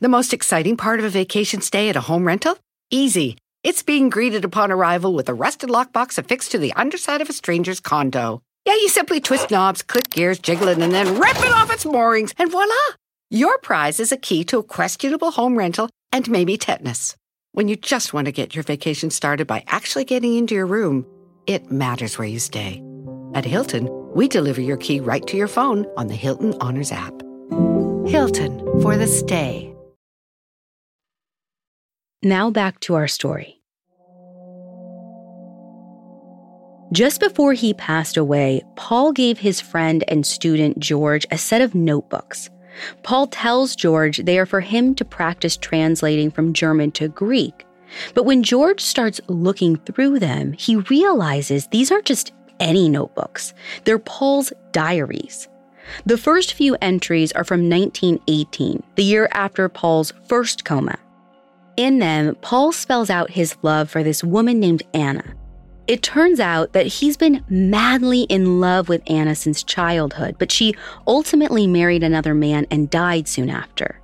The 0.00 0.08
most 0.08 0.32
exciting 0.32 0.78
part 0.78 0.98
of 0.98 1.04
a 1.04 1.10
vacation 1.10 1.60
stay 1.60 1.90
at 1.90 1.96
a 1.96 2.00
home 2.00 2.26
rental? 2.26 2.56
Easy. 2.90 3.36
It's 3.62 3.82
being 3.82 4.08
greeted 4.08 4.46
upon 4.46 4.72
arrival 4.72 5.12
with 5.12 5.28
a 5.28 5.34
rusted 5.34 5.68
lockbox 5.68 6.16
affixed 6.16 6.52
to 6.52 6.58
the 6.58 6.72
underside 6.72 7.20
of 7.20 7.28
a 7.28 7.34
stranger's 7.34 7.80
condo. 7.80 8.40
Yeah, 8.66 8.74
you 8.74 8.88
simply 8.88 9.20
twist 9.20 9.52
knobs, 9.52 9.82
click 9.82 10.10
gears, 10.10 10.40
jiggle 10.40 10.66
it, 10.66 10.78
and 10.78 10.92
then 10.92 11.20
rip 11.20 11.38
it 11.38 11.52
off 11.52 11.72
its 11.72 11.86
moorings, 11.86 12.34
and 12.36 12.50
voila! 12.50 12.74
Your 13.30 13.58
prize 13.58 14.00
is 14.00 14.10
a 14.10 14.16
key 14.16 14.42
to 14.44 14.58
a 14.58 14.64
questionable 14.64 15.30
home 15.30 15.56
rental 15.56 15.88
and 16.12 16.28
maybe 16.28 16.58
tetanus. 16.58 17.16
When 17.52 17.68
you 17.68 17.76
just 17.76 18.12
want 18.12 18.26
to 18.26 18.32
get 18.32 18.54
your 18.54 18.64
vacation 18.64 19.10
started 19.10 19.46
by 19.46 19.64
actually 19.68 20.04
getting 20.04 20.34
into 20.34 20.54
your 20.54 20.66
room, 20.66 21.06
it 21.46 21.70
matters 21.70 22.18
where 22.18 22.26
you 22.26 22.40
stay. 22.40 22.82
At 23.34 23.44
Hilton, 23.44 23.88
we 24.14 24.26
deliver 24.26 24.60
your 24.60 24.76
key 24.76 24.98
right 24.98 25.26
to 25.28 25.36
your 25.36 25.48
phone 25.48 25.86
on 25.96 26.08
the 26.08 26.14
Hilton 26.14 26.54
Honors 26.60 26.90
app. 26.90 27.14
Hilton 28.06 28.58
for 28.82 28.96
the 28.96 29.06
stay. 29.06 29.72
Now 32.22 32.50
back 32.50 32.80
to 32.80 32.94
our 32.94 33.06
story. 33.06 33.55
Just 36.92 37.18
before 37.18 37.52
he 37.52 37.74
passed 37.74 38.16
away, 38.16 38.62
Paul 38.76 39.10
gave 39.10 39.38
his 39.38 39.60
friend 39.60 40.04
and 40.06 40.24
student 40.24 40.78
George 40.78 41.26
a 41.32 41.38
set 41.38 41.60
of 41.60 41.74
notebooks. 41.74 42.48
Paul 43.02 43.26
tells 43.26 43.74
George 43.74 44.18
they 44.18 44.38
are 44.38 44.46
for 44.46 44.60
him 44.60 44.94
to 44.94 45.04
practice 45.04 45.56
translating 45.56 46.30
from 46.30 46.52
German 46.52 46.92
to 46.92 47.08
Greek. 47.08 47.66
But 48.14 48.24
when 48.24 48.44
George 48.44 48.80
starts 48.80 49.20
looking 49.26 49.76
through 49.78 50.20
them, 50.20 50.52
he 50.52 50.76
realizes 50.76 51.66
these 51.66 51.90
aren't 51.90 52.04
just 52.04 52.32
any 52.60 52.88
notebooks, 52.88 53.52
they're 53.84 53.98
Paul's 53.98 54.52
diaries. 54.70 55.48
The 56.04 56.16
first 56.16 56.52
few 56.52 56.76
entries 56.80 57.32
are 57.32 57.44
from 57.44 57.68
1918, 57.68 58.82
the 58.94 59.04
year 59.04 59.28
after 59.32 59.68
Paul's 59.68 60.12
first 60.28 60.64
coma. 60.64 60.98
In 61.76 61.98
them, 61.98 62.36
Paul 62.42 62.70
spells 62.72 63.10
out 63.10 63.30
his 63.30 63.56
love 63.62 63.90
for 63.90 64.02
this 64.04 64.22
woman 64.22 64.60
named 64.60 64.84
Anna 64.94 65.34
it 65.86 66.02
turns 66.02 66.40
out 66.40 66.72
that 66.72 66.86
he's 66.86 67.16
been 67.16 67.44
madly 67.48 68.22
in 68.22 68.60
love 68.60 68.88
with 68.88 69.02
Anna 69.06 69.34
since 69.34 69.62
childhood, 69.62 70.36
but 70.38 70.52
she 70.52 70.74
ultimately 71.06 71.66
married 71.66 72.02
another 72.02 72.34
man 72.34 72.66
and 72.70 72.90
died 72.90 73.28
soon 73.28 73.50
after. 73.50 74.00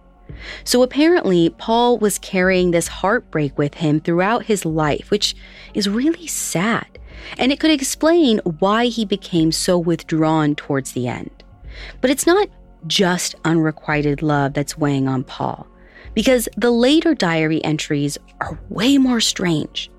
So 0.64 0.82
apparently, 0.82 1.50
Paul 1.50 1.98
was 1.98 2.18
carrying 2.18 2.70
this 2.70 2.88
heartbreak 2.88 3.56
with 3.56 3.74
him 3.74 4.00
throughout 4.00 4.46
his 4.46 4.64
life, 4.64 5.10
which 5.10 5.34
is 5.74 5.88
really 5.88 6.26
sad. 6.26 6.86
And 7.38 7.52
it 7.52 7.60
could 7.60 7.70
explain 7.70 8.40
why 8.58 8.86
he 8.86 9.04
became 9.04 9.52
so 9.52 9.78
withdrawn 9.78 10.56
towards 10.56 10.92
the 10.92 11.06
end. 11.06 11.30
But 12.00 12.10
it's 12.10 12.26
not 12.26 12.48
just 12.86 13.36
unrequited 13.44 14.22
love 14.22 14.54
that's 14.54 14.76
weighing 14.76 15.06
on 15.06 15.22
Paul, 15.22 15.68
because 16.14 16.48
the 16.56 16.72
later 16.72 17.14
diary 17.14 17.62
entries 17.64 18.18
are 18.40 18.58
way 18.68 18.98
more 18.98 19.20
strange. 19.20 19.91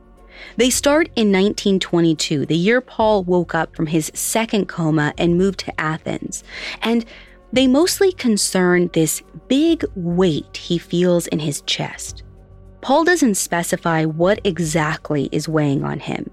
They 0.58 0.69
start 0.69 1.08
in 1.15 1.32
1922, 1.32 2.45
the 2.45 2.56
year 2.56 2.82
Paul 2.82 3.23
woke 3.23 3.56
up 3.56 3.75
from 3.75 3.88
his 3.88 4.12
second 4.13 4.67
coma 4.67 5.13
and 5.17 5.38
moved 5.38 5.60
to 5.60 5.79
Athens. 5.79 6.43
And 6.82 7.06
they 7.51 7.67
mostly 7.67 8.12
concern 8.12 8.89
this 8.93 9.21
big 9.47 9.86
weight 9.95 10.58
he 10.58 10.77
feels 10.77 11.27
in 11.27 11.39
his 11.39 11.62
chest. 11.62 12.23
Paul 12.82 13.06
doesn't 13.06 13.36
specify 13.36 14.03
what 14.03 14.41
exactly 14.43 15.29
is 15.32 15.47
weighing 15.47 15.84
on 15.86 15.99
him, 15.99 16.29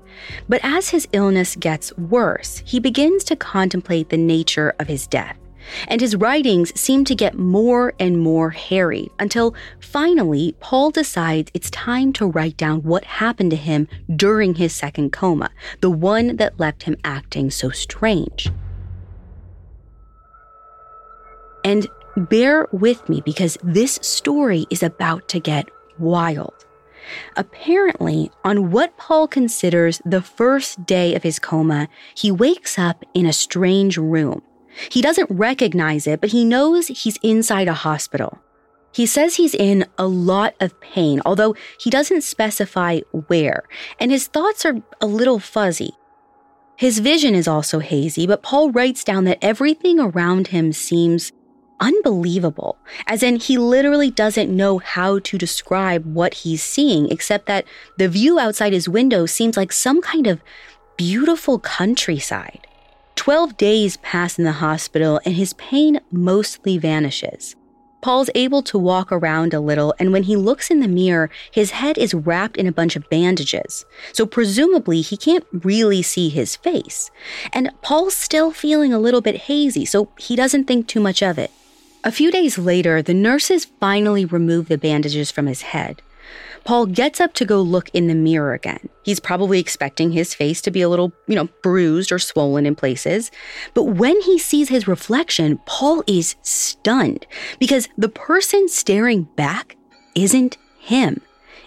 but 0.49 0.61
as 0.65 0.89
his 0.89 1.07
illness 1.13 1.55
gets 1.55 1.97
worse, 1.97 2.63
he 2.67 2.81
begins 2.81 3.23
to 3.25 3.37
contemplate 3.37 4.09
the 4.09 4.17
nature 4.17 4.75
of 4.81 4.89
his 4.89 5.07
death 5.07 5.40
and 5.89 6.01
his 6.01 6.17
writings 6.17 6.79
seem 6.79 7.05
to 7.05 7.15
get 7.15 7.39
more 7.39 7.93
and 7.99 8.21
more 8.21 8.51
hairy 8.51 9.09
until 9.19 9.55
finally 9.81 10.55
Paul 10.61 10.91
decides 10.91 11.51
it's 11.55 11.71
time 11.71 12.13
to 12.15 12.27
write 12.27 12.57
down 12.57 12.83
what 12.83 13.05
happened 13.05 13.51
to 13.51 13.57
him 13.57 13.89
during 14.15 14.55
his 14.55 14.75
second 14.75 15.13
coma, 15.13 15.51
the 15.81 15.91
one 15.91 16.37
that 16.37 16.59
left 16.59 16.85
him 16.85 16.97
acting 17.05 17.51
so 17.51 17.71
strange. 17.71 18.51
And 21.65 21.87
bear 22.17 22.67
with 22.73 23.09
me 23.09 23.23
because 23.25 23.59
this 23.63 23.99
story 24.03 24.67
is 24.71 24.83
about 24.83 25.29
to 25.29 25.41
get 25.41 25.69
wild. 25.99 26.67
Apparently, 27.37 28.31
on 28.45 28.71
what 28.71 28.97
Paul 28.97 29.27
considers 29.27 30.01
the 30.05 30.23
first 30.23 30.85
day 30.87 31.15
of 31.15 31.23
his 31.23 31.39
coma, 31.39 31.89
he 32.15 32.31
wakes 32.31 32.79
up 32.79 33.05
in 33.15 33.27
a 33.27 33.33
strange 33.33 33.97
room. 33.97 34.43
He 34.91 35.03
doesn't 35.03 35.31
recognize 35.31 36.07
it, 36.07 36.21
but 36.21 36.31
he 36.31 36.45
knows 36.45 36.89
he's 36.89 37.19
inside 37.23 37.69
a 37.69 37.75
hospital. 37.75 38.39
He 38.93 39.07
says 39.07 39.37
he's 39.37 39.55
in 39.55 39.87
a 39.99 40.07
lot 40.07 40.55
of 40.61 40.81
pain, 40.81 41.21
although 41.25 41.55
he 41.79 41.91
doesn't 41.91 42.23
specify 42.23 43.01
where, 43.29 43.65
and 44.01 44.11
his 44.11 44.27
thoughts 44.27 44.65
are 44.65 44.83
a 45.01 45.07
little 45.07 45.39
fuzzy. 45.39 45.93
His 46.77 46.99
vision 46.99 47.35
is 47.35 47.47
also 47.47 47.79
hazy, 47.79 48.27
but 48.27 48.43
Paul 48.43 48.73
writes 48.73 49.05
down 49.05 49.25
that 49.25 49.39
everything 49.43 50.01
around 50.01 50.49
him 50.49 50.73
seems 50.73 51.31
unbelievable, 51.79 52.79
as 53.07 53.23
in 53.23 53.37
he 53.37 53.59
literally 53.59 54.11
doesn't 54.11 54.55
know 54.55 54.79
how 54.79 55.19
to 55.21 55.39
describe 55.39 56.05
what 56.05 56.35
he's 56.35 56.63
seeing, 56.63 57.11
except 57.11 57.47
that 57.47 57.65
the 57.97 58.09
view 58.09 58.39
outside 58.39 58.73
his 58.73 58.89
window 58.89 59.27
seems 59.27 59.57
like 59.57 59.73
some 59.73 60.01
kind 60.01 60.27
of 60.27 60.43
beautiful 60.97 61.59
countryside. 61.59 62.67
12 63.21 63.59
days 63.59 63.99
pass 63.99 64.39
in 64.39 64.45
the 64.45 64.53
hospital 64.53 65.21
and 65.27 65.35
his 65.35 65.53
pain 65.53 66.01
mostly 66.11 66.79
vanishes. 66.79 67.55
Paul's 68.01 68.31
able 68.35 68.63
to 68.63 68.79
walk 68.79 69.13
around 69.13 69.53
a 69.53 69.61
little, 69.61 69.93
and 69.99 70.11
when 70.11 70.23
he 70.23 70.37
looks 70.37 70.71
in 70.71 70.81
the 70.81 70.89
mirror, 70.89 71.29
his 71.53 71.73
head 71.73 71.99
is 71.99 72.15
wrapped 72.15 72.57
in 72.57 72.67
a 72.67 72.73
bunch 72.73 72.97
of 72.97 73.07
bandages. 73.11 73.85
So, 74.15 74.25
presumably, 74.25 75.03
he 75.03 75.19
can't 75.19 75.45
really 75.53 76.01
see 76.01 76.31
his 76.31 76.57
face. 76.57 77.11
And 77.53 77.71
Paul's 77.83 78.17
still 78.17 78.53
feeling 78.53 78.95
a 78.95 78.99
little 78.99 79.21
bit 79.21 79.37
hazy, 79.37 79.85
so 79.85 80.09
he 80.17 80.35
doesn't 80.35 80.65
think 80.65 80.89
too 80.89 81.01
much 81.01 81.23
of 81.23 81.39
it. 81.39 81.51
A 82.03 82.11
few 82.11 82.31
days 82.31 82.57
later, 82.57 83.03
the 83.03 83.13
nurses 83.13 83.67
finally 83.67 84.25
remove 84.25 84.69
the 84.69 84.79
bandages 84.79 85.31
from 85.31 85.45
his 85.45 85.61
head. 85.61 86.01
Paul 86.65 86.87
gets 86.87 87.21
up 87.21 87.33
to 87.35 87.45
go 87.45 87.61
look 87.61 87.89
in 87.91 88.07
the 88.07 88.15
mirror 88.15 88.53
again. 88.53 88.89
He's 89.03 89.21
probably 89.21 89.59
expecting 89.59 90.13
his 90.13 90.35
face 90.35 90.61
to 90.63 90.71
be 90.71 90.83
a 90.83 90.89
little, 90.89 91.13
you 91.27 91.35
know, 91.35 91.49
bruised 91.63 92.13
or 92.13 92.19
swollen 92.19 92.67
in 92.67 92.75
places. 92.75 93.31
But 93.75 93.85
when 93.85 94.21
he 94.23 94.39
sees 94.39 94.69
his 94.69 94.87
reflection, 94.87 95.59
Paul 95.67 96.03
is 96.07 96.37
stunned 96.43 97.27
because 97.59 97.89
the 97.97 98.09
person 98.09 98.69
staring 98.69 99.25
back 99.37 99.77
isn't 100.15 100.59
him. 100.79 101.21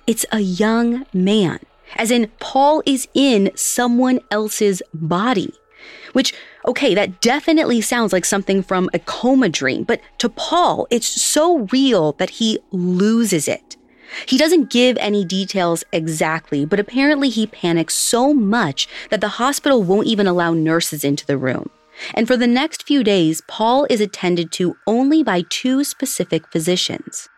It's 0.06 0.26
a 0.32 0.40
young 0.40 1.06
man. 1.14 1.60
As 1.96 2.12
in, 2.12 2.32
Paul 2.40 2.82
is 2.86 3.08
in 3.14 3.52
someone 3.56 4.20
else's 4.32 4.82
body. 4.94 5.54
Which, 6.14 6.34
okay, 6.66 6.96
that 6.96 7.22
definitely 7.22 7.82
sounds 7.82 8.14
like 8.14 8.26
something 8.26 8.64
from 8.64 8.90
a 8.94 9.00
coma 9.00 9.50
dream, 9.50 9.84
but 9.84 10.02
to 10.20 10.30
Paul, 10.30 10.88
it's 10.90 11.08
so 11.08 11.68
real 11.72 12.14
that 12.14 12.30
he 12.32 12.60
loses 12.72 13.48
it. 13.48 13.76
He 14.26 14.38
doesn't 14.38 14.70
give 14.70 14.98
any 14.98 15.26
details 15.26 15.84
exactly, 15.92 16.66
but 16.66 16.80
apparently 16.80 17.30
he 17.30 17.48
panics 17.48 17.96
so 17.96 18.34
much 18.34 18.88
that 19.10 19.22
the 19.22 19.28
hospital 19.40 19.84
won't 19.84 20.08
even 20.08 20.28
allow 20.28 20.54
nurses 20.54 21.04
into 21.04 21.26
the 21.26 21.38
room. 21.38 21.70
And 22.14 22.28
for 22.28 22.38
the 22.38 22.48
next 22.48 22.84
few 22.84 23.04
days, 23.04 23.42
Paul 23.48 23.86
is 23.90 24.02
attended 24.02 24.52
to 24.54 24.76
only 24.88 25.24
by 25.24 25.44
two 25.50 25.84
specific 25.84 26.48
physicians. 26.52 27.30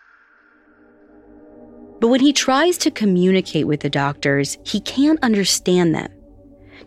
But 2.00 2.10
when 2.10 2.20
he 2.20 2.34
tries 2.34 2.78
to 2.80 2.92
communicate 2.92 3.68
with 3.68 3.80
the 3.82 3.90
doctors, 3.90 4.58
he 4.66 4.80
can't 4.80 5.20
understand 5.24 5.96
them. 5.96 6.12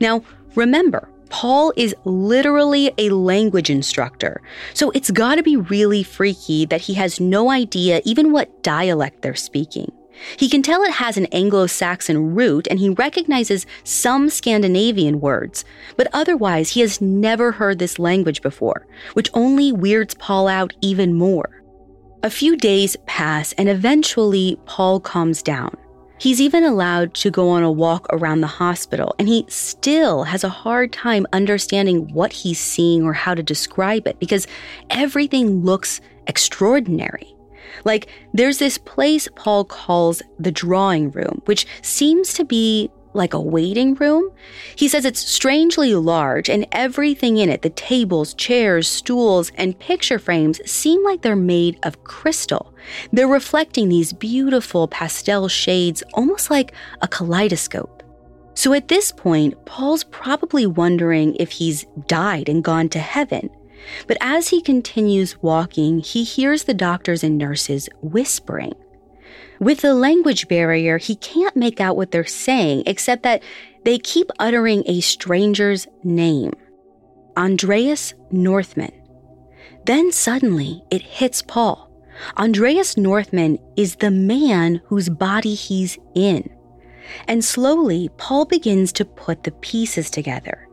Now, 0.01 0.22
remember, 0.55 1.11
Paul 1.31 1.73
is 1.77 1.95
literally 2.05 2.93
a 2.99 3.11
language 3.11 3.71
instructor, 3.71 4.41
so 4.75 4.91
it's 4.91 5.11
gotta 5.11 5.43
be 5.43 5.57
really 5.57 6.03
freaky 6.03 6.64
that 6.67 6.83
he 6.83 6.95
has 6.95 7.21
no 7.21 7.51
idea 7.51 8.01
even 8.05 8.33
what 8.33 8.62
dialect 8.62 9.23
they're 9.23 9.35
speaking. 9.35 9.93
He 10.37 10.49
can 10.49 10.62
tell 10.62 10.83
it 10.83 10.93
has 10.93 11.17
an 11.17 11.27
Anglo 11.27 11.67
Saxon 11.67 12.35
root 12.35 12.67
and 12.69 12.79
he 12.79 12.88
recognizes 12.91 13.67
some 13.85 14.29
Scandinavian 14.29 15.21
words, 15.21 15.64
but 15.97 16.09
otherwise 16.12 16.71
he 16.71 16.81
has 16.81 17.01
never 17.01 17.53
heard 17.53 17.79
this 17.79 17.99
language 17.99 18.43
before, 18.43 18.87
which 19.12 19.31
only 19.35 19.73
weirds 19.73 20.14
Paul 20.14 20.49
out 20.49 20.75
even 20.81 21.14
more. 21.14 21.62
A 22.23 22.31
few 22.31 22.57
days 22.57 22.97
pass 23.07 23.53
and 23.53 23.69
eventually 23.69 24.59
Paul 24.67 24.99
calms 24.99 25.43
down. 25.43 25.77
He's 26.18 26.40
even 26.40 26.64
allowed 26.64 27.14
to 27.14 27.31
go 27.31 27.48
on 27.50 27.62
a 27.62 27.70
walk 27.70 28.07
around 28.11 28.40
the 28.40 28.48
hospital, 28.48 29.14
and 29.18 29.28
he 29.28 29.44
still 29.48 30.24
has 30.24 30.42
a 30.42 30.48
hard 30.48 30.92
time 30.92 31.26
understanding 31.33 32.12
what 32.12 32.33
he's 32.33 32.59
seeing 32.59 33.04
or 33.04 33.12
how 33.12 33.35
to 33.35 33.42
describe 33.42 34.07
it 34.09 34.18
because 34.18 34.46
everything 34.90 35.64
looks 35.64 36.00
extraordinary. 36.26 37.35
Like, 37.85 38.09
there's 38.35 38.59
this 38.59 38.78
place 38.78 39.28
Paul 39.37 39.64
calls 39.64 40.22
the 40.38 40.50
drawing 40.50 41.11
room, 41.12 41.40
which 41.44 41.66
seems 41.83 42.33
to 42.35 42.44
be 42.44 42.90
like 43.12 43.35
a 43.35 43.40
waiting 43.40 43.94
room. 43.94 44.31
He 44.77 44.88
says 44.88 45.05
it's 45.05 45.21
strangely 45.21 45.94
large, 45.94 46.49
and 46.49 46.66
everything 46.73 47.38
in 47.38 47.49
it 47.49 47.62
the 47.62 47.71
tables, 47.71 48.35
chairs, 48.35 48.88
stools, 48.88 49.51
and 49.57 49.79
picture 49.79 50.18
frames 50.18 50.61
seem 50.71 51.05
like 51.05 51.23
they're 51.23 51.37
made 51.37 51.79
of 51.83 52.05
crystal. 52.05 52.75
They're 53.12 53.29
reflecting 53.29 53.88
these 53.88 54.12
beautiful 54.12 54.88
pastel 54.88 55.49
shades, 55.49 56.03
almost 56.14 56.51
like 56.51 56.73
a 57.03 57.09
kaleidoscope. 57.09 58.03
So 58.55 58.73
at 58.73 58.88
this 58.88 59.12
point, 59.12 59.64
Paul's 59.66 60.05
probably 60.05 60.66
wondering 60.66 61.37
if 61.37 61.53
he's 61.53 61.87
died 62.07 62.49
and 62.49 62.64
gone 62.64 62.88
to 62.88 62.99
heaven. 62.99 63.51
But 64.07 64.18
as 64.21 64.49
he 64.49 64.61
continues 64.61 65.40
walking, 65.42 66.01
he 66.01 66.25
hears 66.25 66.64
the 66.64 66.75
doctors 66.75 67.23
and 67.23 67.38
nurses 67.38 67.88
whispering. 68.03 68.75
With 69.61 69.81
the 69.81 69.94
language 69.94 70.47
barrier, 70.49 70.99
he 70.99 71.16
can't 71.16 71.57
make 71.57 71.81
out 71.81 71.97
what 71.97 72.11
they're 72.11 72.25
saying 72.25 72.85
except 72.87 73.25
that 73.25 73.42
they 73.85 73.99
keep 73.99 74.31
uttering 74.38 74.85
a 74.87 75.01
stranger's 75.01 75.87
name 76.05 76.53
Andreas 77.37 78.14
Northman. 78.31 78.92
Then 79.87 80.12
suddenly 80.12 80.83
it 80.90 81.03
hits 81.03 81.42
Paul. 81.42 81.90
Andreas 82.37 82.97
Northman 82.97 83.59
is 83.77 83.97
the 83.97 84.11
man 84.11 84.81
whose 84.87 85.09
body 85.09 85.55
he's 85.55 85.99
in. 86.14 86.51
And 87.27 87.44
slowly, 87.44 88.11
Paul 88.16 88.44
begins 88.44 88.92
to 88.94 89.05
put 89.05 89.44
the 89.44 89.53
pieces 89.53 90.11
together. 90.11 90.68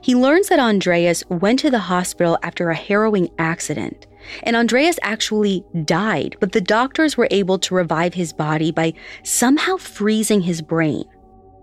He 0.00 0.14
learns 0.14 0.48
that 0.48 0.58
Andreas 0.58 1.22
went 1.28 1.60
to 1.60 1.70
the 1.70 1.78
hospital 1.78 2.38
after 2.42 2.70
a 2.70 2.74
harrowing 2.74 3.28
accident 3.38 4.06
and 4.42 4.56
Andreas 4.56 4.98
actually 5.02 5.64
died, 5.84 6.36
but 6.40 6.52
the 6.52 6.60
doctors 6.60 7.16
were 7.16 7.28
able 7.30 7.58
to 7.60 7.74
revive 7.74 8.14
his 8.14 8.32
body 8.32 8.70
by 8.70 8.94
somehow 9.22 9.76
freezing 9.76 10.42
his 10.42 10.62
brain. 10.62 11.04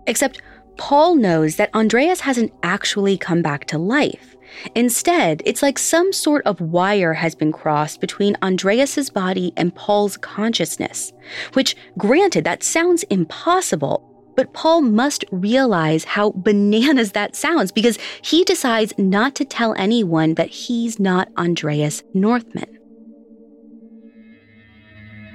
Except 0.06 0.40
Paul 0.76 1.16
knows 1.16 1.56
that 1.56 1.74
Andreas 1.74 2.20
hasn't 2.20 2.52
actually 2.62 3.16
come 3.16 3.42
back 3.42 3.64
to 3.66 3.78
life. 3.78 4.36
Instead, 4.74 5.42
it's 5.44 5.62
like 5.62 5.78
some 5.78 6.12
sort 6.12 6.44
of 6.46 6.60
wire 6.60 7.14
has 7.14 7.34
been 7.34 7.52
crossed 7.52 8.00
between 8.00 8.36
Andreas's 8.42 9.10
body 9.10 9.52
and 9.56 9.74
Paul's 9.74 10.16
consciousness, 10.16 11.12
which 11.54 11.76
granted 11.98 12.44
that 12.44 12.62
sounds 12.62 13.02
impossible, 13.04 14.15
but 14.36 14.52
Paul 14.52 14.82
must 14.82 15.24
realize 15.32 16.04
how 16.04 16.30
bananas 16.32 17.12
that 17.12 17.34
sounds 17.34 17.72
because 17.72 17.98
he 18.22 18.44
decides 18.44 18.92
not 18.98 19.34
to 19.36 19.44
tell 19.44 19.74
anyone 19.74 20.34
that 20.34 20.50
he's 20.50 21.00
not 21.00 21.28
Andreas 21.36 22.02
Northman. 22.14 22.78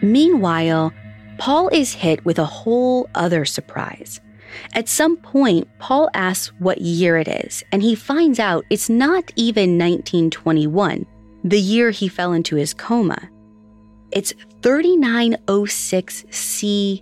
Meanwhile, 0.02 0.94
Paul 1.38 1.70
is 1.70 1.94
hit 1.94 2.24
with 2.24 2.40
a 2.40 2.46
whole 2.46 3.10
other 3.16 3.46
surprise. 3.46 4.22
At 4.74 4.90
some 4.90 5.18
point, 5.18 5.68
Paul 5.80 6.10
asks 6.14 6.48
what 6.60 6.82
year 6.82 7.18
it 7.18 7.28
is, 7.28 7.64
and 7.72 7.82
he 7.82 7.96
finds 7.96 8.40
out 8.40 8.66
it's 8.70 8.90
not 8.90 9.32
even 9.36 9.78
1921, 9.78 11.06
the 11.44 11.60
year 11.60 11.92
he 11.92 12.08
fell 12.08 12.34
into 12.34 12.56
his 12.56 12.74
coma. 12.74 13.30
It's 14.12 14.34
3906 14.62 16.26
CE, 16.30 17.02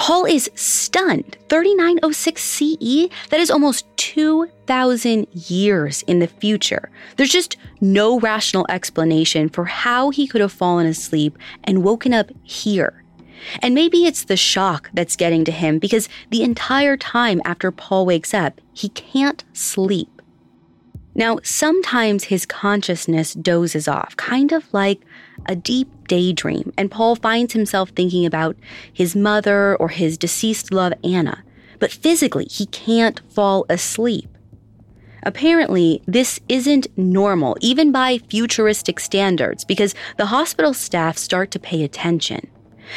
Paul 0.00 0.24
is 0.24 0.50
stunned. 0.54 1.36
3906 1.50 2.42
CE? 2.42 3.08
That 3.28 3.38
is 3.38 3.50
almost 3.50 3.84
2,000 3.98 5.26
years 5.30 6.02
in 6.06 6.20
the 6.20 6.26
future. 6.26 6.90
There's 7.16 7.30
just 7.30 7.58
no 7.82 8.18
rational 8.18 8.64
explanation 8.70 9.50
for 9.50 9.66
how 9.66 10.08
he 10.08 10.26
could 10.26 10.40
have 10.40 10.52
fallen 10.52 10.86
asleep 10.86 11.36
and 11.64 11.84
woken 11.84 12.14
up 12.14 12.30
here. 12.44 13.04
And 13.60 13.74
maybe 13.74 14.06
it's 14.06 14.24
the 14.24 14.38
shock 14.38 14.88
that's 14.94 15.16
getting 15.16 15.44
to 15.44 15.52
him 15.52 15.78
because 15.78 16.08
the 16.30 16.44
entire 16.44 16.96
time 16.96 17.42
after 17.44 17.70
Paul 17.70 18.06
wakes 18.06 18.32
up, 18.32 18.58
he 18.72 18.88
can't 18.88 19.44
sleep. 19.52 20.22
Now, 21.14 21.40
sometimes 21.42 22.24
his 22.24 22.46
consciousness 22.46 23.34
dozes 23.34 23.86
off, 23.86 24.16
kind 24.16 24.52
of 24.52 24.72
like 24.72 25.02
a 25.44 25.54
deep 25.54 25.88
daydream, 26.10 26.72
and 26.76 26.90
Paul 26.90 27.14
finds 27.14 27.52
himself 27.52 27.90
thinking 27.90 28.26
about 28.26 28.56
his 28.92 29.14
mother 29.14 29.76
or 29.76 29.90
his 29.90 30.18
deceased 30.18 30.72
love, 30.72 30.92
Anna. 31.04 31.44
But 31.78 31.92
physically, 31.92 32.46
he 32.46 32.66
can't 32.66 33.20
fall 33.30 33.64
asleep. 33.68 34.28
Apparently, 35.22 36.02
this 36.06 36.40
isn't 36.48 36.88
normal, 36.98 37.56
even 37.60 37.92
by 37.92 38.18
futuristic 38.18 38.98
standards, 38.98 39.64
because 39.64 39.94
the 40.16 40.26
hospital 40.26 40.74
staff 40.74 41.16
start 41.16 41.52
to 41.52 41.60
pay 41.60 41.84
attention. 41.84 42.50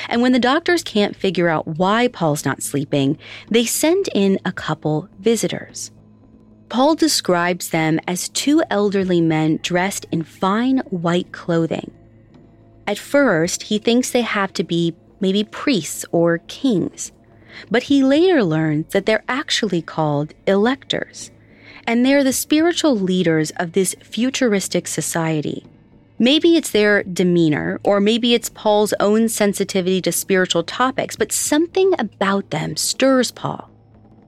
And 0.10 0.24
when 0.24 0.32
the 0.32 0.40
doctors 0.40 0.82
can't 0.82 1.16
figure 1.16 1.50
out 1.50 1.68
why 1.68 2.08
Paul's 2.08 2.46
not 2.46 2.64
sleeping, 2.64 3.20
they 3.52 3.64
send 3.64 4.10
in 4.16 4.40
a 4.44 4.52
couple 4.52 5.08
visitors. 5.20 5.92
Paul 6.68 6.96
describes 6.96 7.70
them 7.70 8.00
as 8.08 8.30
two 8.30 8.64
elderly 8.72 9.22
men 9.22 9.60
dressed 9.62 10.08
in 10.12 10.24
fine 10.24 10.80
white 10.90 11.32
clothing. 11.32 11.92
At 12.86 12.98
first, 12.98 13.64
he 13.64 13.80
thinks 13.80 14.12
they 14.12 14.22
have 14.22 14.52
to 14.54 14.64
be 14.64 14.96
maybe 15.20 15.44
priests 15.46 16.06
or 16.12 16.40
kings, 16.48 17.12
but 17.72 17.84
he 17.84 18.04
later 18.04 18.44
learns 18.44 18.92
that 18.92 19.06
they're 19.06 19.24
actually 19.30 19.82
called 19.82 20.34
electors, 20.46 21.32
and 21.88 22.06
they're 22.06 22.24
the 22.24 22.34
spiritual 22.34 22.98
leaders 22.98 23.52
of 23.52 23.72
this 23.72 23.96
futuristic 24.02 24.88
society. 24.88 25.66
Maybe 26.20 26.58
it's 26.58 26.72
their 26.72 27.04
demeanor, 27.04 27.80
or 27.84 28.00
maybe 28.00 28.34
it's 28.34 28.50
Paul's 28.50 28.94
own 29.00 29.30
sensitivity 29.30 30.02
to 30.02 30.12
spiritual 30.12 30.64
topics, 30.64 31.16
but 31.16 31.32
something 31.32 31.94
about 31.98 32.50
them 32.50 32.76
stirs 32.76 33.32
Paul. 33.32 33.70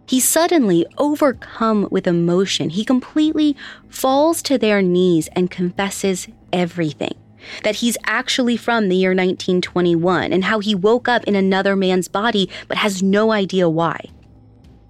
He's 0.08 0.28
suddenly 0.28 0.86
overcome 0.98 1.88
with 1.92 2.08
emotion. 2.08 2.70
He 2.70 2.86
completely 2.86 3.56
falls 3.90 4.42
to 4.44 4.58
their 4.58 4.82
knees 4.82 5.28
and 5.34 5.50
confesses 5.50 6.28
everything 6.54 7.16
that 7.64 7.76
he's 7.76 7.98
actually 8.06 8.58
from 8.58 8.90
the 8.90 8.96
year 8.96 9.12
1921 9.12 10.32
and 10.32 10.46
how 10.46 10.60
he 10.60 10.76
woke 10.76 11.08
up 11.08 11.24
in 11.26 11.36
another 11.36 11.76
man's 11.76 12.08
body 12.08 12.50
but 12.68 12.78
has 12.78 13.04
no 13.04 13.32
idea 13.32 13.70
why. 13.70 14.00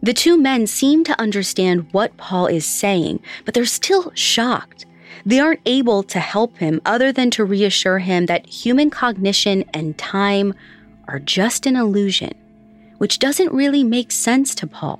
The 0.01 0.13
two 0.13 0.37
men 0.37 0.67
seem 0.67 1.03
to 1.05 1.19
understand 1.19 1.87
what 1.91 2.15
Paul 2.17 2.45
is 2.47 2.65
saying, 2.65 3.21
but 3.43 3.53
they're 3.53 3.65
still 3.65 4.11
shocked. 4.13 4.85
They 5.25 5.39
aren't 5.39 5.61
able 5.65 6.03
to 6.03 6.19
help 6.19 6.57
him 6.57 6.79
other 6.85 7.11
than 7.11 7.31
to 7.31 7.43
reassure 7.43 7.97
him 7.97 8.27
that 8.27 8.45
human 8.47 8.91
cognition 8.91 9.65
and 9.73 9.97
time 9.97 10.53
are 11.07 11.19
just 11.19 11.65
an 11.65 11.75
illusion, 11.75 12.33
which 12.99 13.17
doesn't 13.17 13.51
really 13.51 13.83
make 13.83 14.11
sense 14.11 14.53
to 14.55 14.67
Paul. 14.67 14.99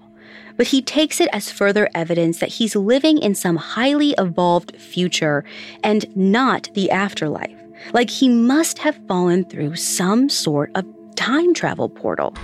But 0.58 0.68
he 0.68 0.82
takes 0.82 1.20
it 1.20 1.30
as 1.34 1.52
further 1.52 1.90
evidence 1.94 2.40
that 2.40 2.50
he's 2.50 2.76
living 2.76 3.18
in 3.18 3.36
some 3.36 3.58
highly 3.58 4.16
evolved 4.18 4.76
future 4.80 5.44
and 5.84 6.06
not 6.16 6.70
the 6.74 6.92
afterlife. 6.92 7.60
Like 7.94 8.10
he 8.10 8.30
must 8.30 8.80
have 8.80 9.00
fallen 9.08 9.46
through 9.46 9.76
some 9.76 10.30
sort 10.30 10.72
of 10.76 10.86
time 11.16 11.54
travel 11.54 11.90
portal. 11.90 12.36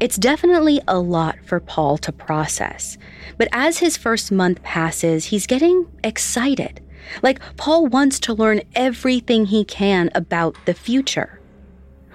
It's 0.00 0.16
definitely 0.16 0.80
a 0.86 1.00
lot 1.00 1.36
for 1.44 1.58
Paul 1.58 1.98
to 1.98 2.12
process. 2.12 2.96
But 3.36 3.48
as 3.50 3.78
his 3.78 3.96
first 3.96 4.30
month 4.30 4.62
passes, 4.62 5.24
he's 5.24 5.46
getting 5.46 5.86
excited. 6.04 6.80
Like, 7.22 7.40
Paul 7.56 7.86
wants 7.86 8.20
to 8.20 8.34
learn 8.34 8.60
everything 8.74 9.46
he 9.46 9.64
can 9.64 10.10
about 10.14 10.56
the 10.66 10.74
future. 10.74 11.37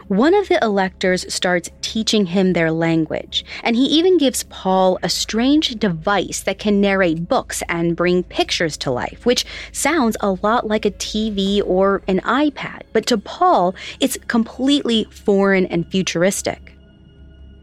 One 0.07 0.33
of 0.33 0.49
the 0.49 0.61
electors 0.61 1.31
starts 1.33 1.69
teaching 1.81 2.25
him 2.25 2.53
their 2.53 2.71
language, 2.71 3.45
and 3.63 3.75
he 3.75 3.85
even 3.85 4.17
gives 4.17 4.43
Paul 4.43 4.99
a 5.01 5.07
strange 5.07 5.75
device 5.75 6.41
that 6.41 6.59
can 6.59 6.81
narrate 6.81 7.29
books 7.29 7.63
and 7.69 7.95
bring 7.95 8.23
pictures 8.23 8.75
to 8.77 8.91
life, 8.91 9.25
which 9.25 9.45
sounds 9.71 10.17
a 10.19 10.31
lot 10.43 10.67
like 10.67 10.85
a 10.85 10.91
TV 10.91 11.61
or 11.65 12.01
an 12.07 12.19
iPad, 12.21 12.81
but 12.91 13.05
to 13.07 13.17
Paul, 13.17 13.75
it's 14.01 14.17
completely 14.27 15.05
foreign 15.05 15.65
and 15.67 15.89
futuristic. 15.89 16.73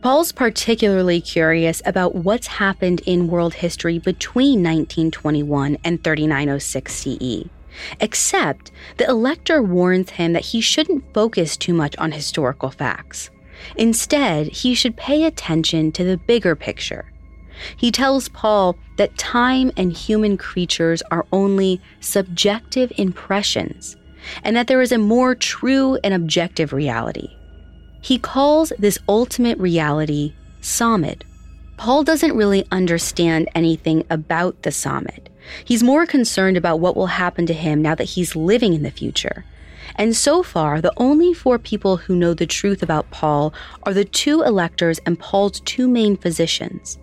Paul's 0.01 0.33
particularly 0.33 1.21
curious 1.21 1.83
about 1.85 2.15
what's 2.15 2.47
happened 2.47 3.03
in 3.05 3.29
world 3.29 3.53
history 3.53 3.99
between 3.99 4.61
1921 4.61 5.77
and 5.85 6.03
3906 6.03 6.95
CE. 6.95 7.60
Except 8.01 8.71
the 8.97 9.09
elector 9.09 9.63
warns 9.63 10.11
him 10.11 10.33
that 10.33 10.47
he 10.47 10.61
shouldn't 10.61 11.13
focus 11.15 11.57
too 11.57 11.75
much 11.75 11.97
on 11.97 12.13
historical 12.13 12.71
facts. 12.71 13.31
Instead, 13.77 14.49
he 14.49 14.75
should 14.75 14.97
pay 14.97 15.25
attention 15.25 15.93
to 15.93 16.05
the 16.05 16.17
bigger 16.17 16.57
picture. 16.57 17.11
He 17.77 17.91
tells 17.91 18.29
Paul 18.29 18.77
that 18.97 19.19
time 19.19 19.71
and 19.77 19.93
human 19.93 20.37
creatures 20.37 21.03
are 21.11 21.27
only 21.33 21.81
subjective 22.01 22.91
impressions, 22.97 23.97
and 24.43 24.57
that 24.57 24.67
there 24.67 24.81
is 24.81 24.93
a 24.93 24.99
more 24.99 25.35
true 25.35 25.99
and 26.03 26.15
objective 26.15 26.73
reality. 26.73 27.29
He 28.03 28.19
calls 28.19 28.73
this 28.79 28.99
ultimate 29.09 29.59
reality 29.59 30.35
Samad. 30.63 31.23
Paul 31.77 32.03
doesn't 32.03 32.37
really 32.37 32.67
understand 32.71 33.49
anything 33.55 34.05
about 34.11 34.63
the 34.63 34.71
Samad. 34.71 35.29
He's 35.65 35.83
more 35.83 36.07
concerned 36.07 36.57
about 36.57 36.81
what 36.81 36.97
will 36.97 37.07
happen 37.07 37.47
to 37.47 37.55
him 37.55 37.83
now 37.83 37.95
that 37.95 38.05
he's 38.11 38.37
living 38.37 38.75
in 38.75 38.83
the 38.83 38.91
future. 38.91 39.45
And 39.97 40.17
so 40.17 40.43
far, 40.43 40.81
the 40.81 40.93
only 40.97 41.35
four 41.35 41.59
people 41.59 41.97
who 41.97 42.15
know 42.15 42.35
the 42.35 42.47
truth 42.47 42.83
about 42.83 43.11
Paul 43.11 43.53
are 43.83 43.95
the 43.95 44.05
two 44.05 44.43
electors 44.43 44.99
and 45.01 45.19
Paul's 45.19 45.61
two 45.61 45.89
main 45.89 46.17
physicians. 46.17 46.99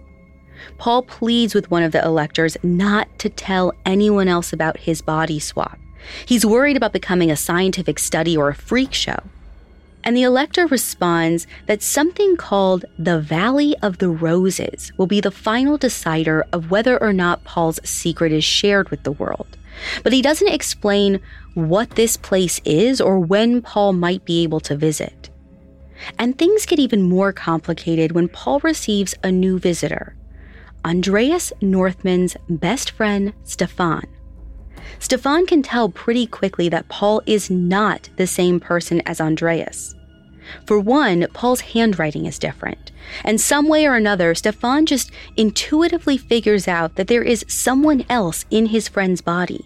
Paul 0.77 1.03
pleads 1.03 1.53
with 1.53 1.69
one 1.71 1.83
of 1.83 1.91
the 1.91 2.03
electors 2.03 2.57
not 2.63 3.07
to 3.19 3.29
tell 3.29 3.73
anyone 3.85 4.27
else 4.27 4.53
about 4.53 4.77
his 4.77 5.01
body 5.01 5.39
swap. 5.39 5.79
He's 6.25 6.45
worried 6.45 6.77
about 6.77 6.93
becoming 6.93 7.31
a 7.31 7.35
scientific 7.35 7.99
study 7.99 8.37
or 8.37 8.49
a 8.49 8.55
freak 8.55 8.93
show. 8.93 9.19
And 10.07 10.15
the 10.15 10.23
elector 10.23 10.67
responds 10.67 11.47
that 11.65 11.83
something 11.83 12.37
called 12.37 12.85
the 12.97 13.19
Valley 13.19 13.75
of 13.81 13.97
the 13.97 14.07
Roses 14.07 14.93
will 14.95 15.05
be 15.05 15.19
the 15.19 15.31
final 15.31 15.77
decider 15.77 16.45
of 16.53 16.71
whether 16.71 16.97
or 16.97 17.11
not 17.11 17.43
Paul's 17.43 17.81
secret 17.83 18.31
is 18.31 18.45
shared 18.45 18.87
with 18.87 19.03
the 19.03 19.11
world. 19.11 19.57
But 20.03 20.13
he 20.13 20.21
doesn't 20.21 20.47
explain 20.47 21.19
what 21.55 21.89
this 21.89 22.15
place 22.15 22.61
is 22.63 23.01
or 23.01 23.19
when 23.19 23.61
Paul 23.61 23.91
might 23.91 24.23
be 24.23 24.43
able 24.43 24.61
to 24.61 24.77
visit. 24.77 25.29
And 26.17 26.37
things 26.37 26.65
get 26.65 26.79
even 26.79 27.01
more 27.01 27.33
complicated 27.33 28.13
when 28.13 28.29
Paul 28.29 28.61
receives 28.61 29.13
a 29.25 29.29
new 29.29 29.59
visitor 29.59 30.15
Andreas 30.85 31.51
Northman's 31.59 32.37
best 32.47 32.91
friend, 32.91 33.33
Stefan. 33.43 34.07
Stefan 34.99 35.45
can 35.45 35.61
tell 35.61 35.89
pretty 35.89 36.25
quickly 36.25 36.69
that 36.69 36.87
Paul 36.87 37.21
is 37.25 37.49
not 37.49 38.09
the 38.15 38.25
same 38.25 38.61
person 38.61 39.01
as 39.05 39.19
Andreas. 39.19 39.95
For 40.65 40.79
one, 40.79 41.27
Paul's 41.33 41.61
handwriting 41.61 42.25
is 42.25 42.39
different. 42.39 42.91
And 43.23 43.39
some 43.39 43.67
way 43.67 43.85
or 43.85 43.95
another, 43.95 44.35
Stefan 44.35 44.85
just 44.85 45.11
intuitively 45.35 46.17
figures 46.17 46.67
out 46.67 46.95
that 46.95 47.07
there 47.07 47.23
is 47.23 47.45
someone 47.47 48.05
else 48.09 48.45
in 48.49 48.67
his 48.67 48.87
friend's 48.87 49.21
body. 49.21 49.65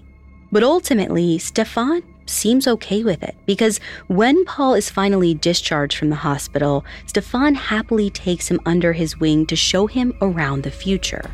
But 0.51 0.63
ultimately, 0.63 1.37
Stefan 1.37 2.03
seems 2.25 2.67
okay 2.67 3.03
with 3.03 3.23
it 3.23 3.35
because 3.45 3.79
when 4.07 4.45
Paul 4.45 4.73
is 4.75 4.89
finally 4.89 5.33
discharged 5.33 5.97
from 5.97 6.09
the 6.09 6.15
hospital, 6.17 6.85
Stefan 7.05 7.55
happily 7.55 8.09
takes 8.09 8.49
him 8.49 8.59
under 8.65 8.93
his 8.93 9.19
wing 9.19 9.45
to 9.47 9.55
show 9.55 9.87
him 9.87 10.13
around 10.21 10.63
the 10.63 10.71
future. 10.71 11.29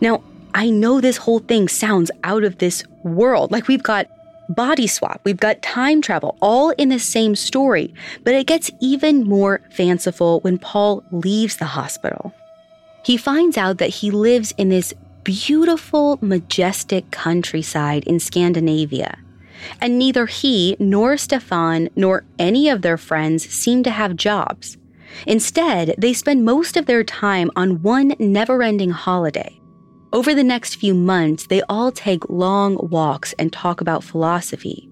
Now, 0.00 0.22
I 0.54 0.68
know 0.70 1.00
this 1.00 1.16
whole 1.16 1.38
thing 1.38 1.68
sounds 1.68 2.10
out 2.24 2.44
of 2.44 2.58
this 2.58 2.84
world. 3.04 3.52
Like 3.52 3.68
we've 3.68 3.82
got 3.82 4.08
body 4.48 4.86
swap, 4.86 5.20
we've 5.24 5.38
got 5.38 5.62
time 5.62 6.02
travel, 6.02 6.36
all 6.40 6.70
in 6.70 6.88
the 6.88 6.98
same 6.98 7.34
story. 7.36 7.94
But 8.24 8.34
it 8.34 8.46
gets 8.46 8.70
even 8.80 9.24
more 9.24 9.60
fanciful 9.70 10.40
when 10.40 10.58
Paul 10.58 11.04
leaves 11.10 11.56
the 11.56 11.66
hospital. 11.66 12.34
He 13.04 13.16
finds 13.16 13.56
out 13.56 13.78
that 13.78 13.90
he 13.90 14.10
lives 14.10 14.52
in 14.56 14.68
this 14.68 14.94
beautiful, 15.24 16.18
majestic 16.20 17.10
countryside 17.10 18.04
in 18.04 18.20
Scandinavia. 18.20 19.18
And 19.80 19.98
neither 19.98 20.26
he 20.26 20.76
nor 20.78 21.16
Stefan 21.16 21.88
nor 21.94 22.24
any 22.38 22.68
of 22.68 22.82
their 22.82 22.98
friends 22.98 23.48
seem 23.48 23.82
to 23.84 23.90
have 23.90 24.16
jobs. 24.16 24.76
Instead, 25.26 25.94
they 25.98 26.12
spend 26.12 26.44
most 26.44 26.76
of 26.76 26.86
their 26.86 27.04
time 27.04 27.50
on 27.54 27.82
one 27.82 28.14
never 28.18 28.62
ending 28.62 28.90
holiday 28.90 29.61
over 30.12 30.34
the 30.34 30.44
next 30.44 30.76
few 30.76 30.94
months, 30.94 31.46
they 31.46 31.62
all 31.68 31.90
take 31.90 32.28
long 32.28 32.76
walks 32.90 33.32
and 33.38 33.52
talk 33.52 33.80
about 33.80 34.04
philosophy. 34.04 34.88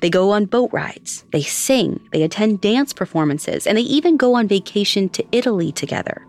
They 0.00 0.10
go 0.10 0.30
on 0.30 0.44
boat 0.44 0.70
rides, 0.72 1.24
they 1.32 1.42
sing, 1.42 2.00
they 2.12 2.22
attend 2.22 2.60
dance 2.60 2.92
performances, 2.92 3.66
and 3.66 3.76
they 3.76 3.82
even 3.82 4.16
go 4.16 4.34
on 4.34 4.46
vacation 4.46 5.08
to 5.10 5.26
Italy 5.32 5.72
together. 5.72 6.26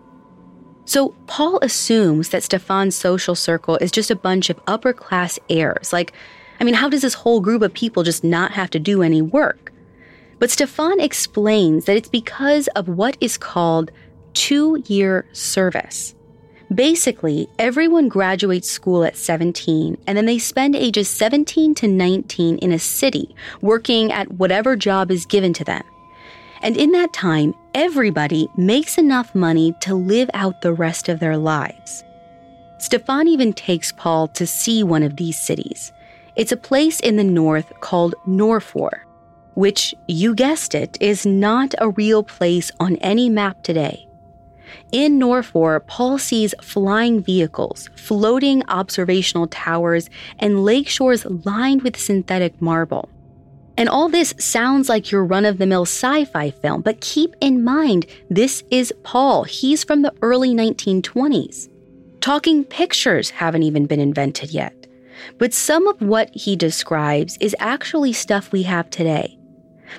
So 0.86 1.10
Paul 1.26 1.60
assumes 1.62 2.30
that 2.30 2.42
Stefan's 2.42 2.96
social 2.96 3.34
circle 3.34 3.76
is 3.76 3.92
just 3.92 4.10
a 4.10 4.16
bunch 4.16 4.50
of 4.50 4.58
upper 4.66 4.92
class 4.92 5.38
heirs. 5.48 5.92
Like, 5.92 6.12
I 6.58 6.64
mean, 6.64 6.74
how 6.74 6.88
does 6.88 7.02
this 7.02 7.14
whole 7.14 7.40
group 7.40 7.62
of 7.62 7.72
people 7.72 8.02
just 8.02 8.24
not 8.24 8.52
have 8.52 8.70
to 8.70 8.78
do 8.78 9.02
any 9.02 9.22
work? 9.22 9.72
But 10.40 10.50
Stefan 10.50 10.98
explains 10.98 11.84
that 11.84 11.96
it's 11.96 12.08
because 12.08 12.66
of 12.68 12.88
what 12.88 13.16
is 13.20 13.36
called 13.36 13.92
two 14.32 14.82
year 14.86 15.28
service. 15.32 16.14
Basically, 16.74 17.48
everyone 17.58 18.08
graduates 18.08 18.70
school 18.70 19.02
at 19.02 19.16
17 19.16 19.96
and 20.06 20.16
then 20.16 20.26
they 20.26 20.38
spend 20.38 20.76
ages 20.76 21.08
17 21.08 21.74
to 21.74 21.88
19 21.88 22.58
in 22.58 22.70
a 22.70 22.78
city 22.78 23.34
working 23.60 24.12
at 24.12 24.30
whatever 24.34 24.76
job 24.76 25.10
is 25.10 25.26
given 25.26 25.52
to 25.54 25.64
them. 25.64 25.82
And 26.62 26.76
in 26.76 26.92
that 26.92 27.12
time, 27.12 27.54
everybody 27.74 28.48
makes 28.56 28.98
enough 28.98 29.34
money 29.34 29.74
to 29.80 29.96
live 29.96 30.30
out 30.32 30.60
the 30.60 30.72
rest 30.72 31.08
of 31.08 31.18
their 31.18 31.36
lives. 31.36 32.04
Stefan 32.78 33.26
even 33.26 33.52
takes 33.52 33.90
Paul 33.90 34.28
to 34.28 34.46
see 34.46 34.84
one 34.84 35.02
of 35.02 35.16
these 35.16 35.40
cities. 35.40 35.92
It's 36.36 36.52
a 36.52 36.56
place 36.56 37.00
in 37.00 37.16
the 37.16 37.24
north 37.24 37.72
called 37.80 38.14
Norfor, 38.28 39.00
which, 39.54 39.92
you 40.06 40.36
guessed 40.36 40.76
it, 40.76 40.96
is 41.00 41.26
not 41.26 41.74
a 41.78 41.90
real 41.90 42.22
place 42.22 42.70
on 42.78 42.94
any 42.96 43.28
map 43.28 43.64
today. 43.64 44.06
In 44.92 45.18
Norrfor, 45.18 45.86
Paul 45.86 46.18
sees 46.18 46.54
flying 46.62 47.22
vehicles, 47.22 47.88
floating 47.96 48.62
observational 48.68 49.46
towers, 49.46 50.10
and 50.38 50.64
lake 50.64 50.88
shores 50.88 51.24
lined 51.24 51.82
with 51.82 51.96
synthetic 51.96 52.60
marble. 52.60 53.08
And 53.76 53.88
all 53.88 54.08
this 54.08 54.34
sounds 54.38 54.88
like 54.88 55.10
your 55.10 55.24
run 55.24 55.44
of 55.44 55.58
the 55.58 55.66
mill 55.66 55.86
sci 55.86 56.24
fi 56.26 56.50
film, 56.50 56.82
but 56.82 57.00
keep 57.00 57.34
in 57.40 57.64
mind, 57.64 58.06
this 58.28 58.62
is 58.70 58.92
Paul. 59.04 59.44
He's 59.44 59.84
from 59.84 60.02
the 60.02 60.12
early 60.20 60.50
1920s. 60.50 61.68
Talking 62.20 62.64
pictures 62.64 63.30
haven't 63.30 63.62
even 63.62 63.86
been 63.86 64.00
invented 64.00 64.50
yet. 64.50 64.74
But 65.38 65.54
some 65.54 65.86
of 65.86 66.00
what 66.02 66.30
he 66.34 66.56
describes 66.56 67.38
is 67.40 67.56
actually 67.58 68.12
stuff 68.12 68.52
we 68.52 68.62
have 68.64 68.90
today. 68.90 69.38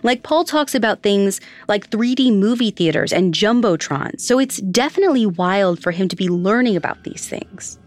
Like 0.04 0.24
Paul 0.24 0.44
talks 0.44 0.76
about 0.76 1.02
things 1.02 1.40
like 1.68 1.90
3D 1.90 2.36
movie 2.38 2.72
theaters 2.72 3.14
and 3.14 3.34
Jumbotron, 3.34 4.20
so 4.20 4.40
it's 4.40 4.58
definitely 4.58 5.26
wild 5.26 5.82
for 5.82 5.92
him 5.92 6.08
to 6.08 6.16
be 6.16 6.30
learning 6.30 6.76
about 6.76 7.04
these 7.04 7.28
things. 7.28 7.78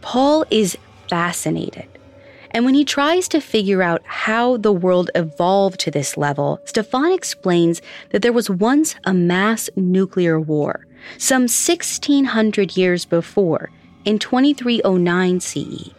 Paul 0.00 0.44
is 0.50 0.76
fascinated. 1.08 1.86
And 2.52 2.64
when 2.64 2.74
he 2.74 2.84
tries 2.84 3.28
to 3.28 3.40
figure 3.40 3.82
out 3.82 4.02
how 4.06 4.56
the 4.56 4.72
world 4.72 5.10
evolved 5.14 5.80
to 5.80 5.90
this 5.90 6.16
level, 6.16 6.60
Stefan 6.64 7.12
explains 7.12 7.82
that 8.10 8.22
there 8.22 8.32
was 8.32 8.48
once 8.48 8.94
a 9.04 9.12
mass 9.12 9.68
nuclear 9.76 10.40
war, 10.40 10.86
some 11.18 11.42
1600 11.42 12.76
years 12.76 13.04
before, 13.04 13.70
in 14.04 14.18
2309 14.18 15.40
CE. 15.40 15.90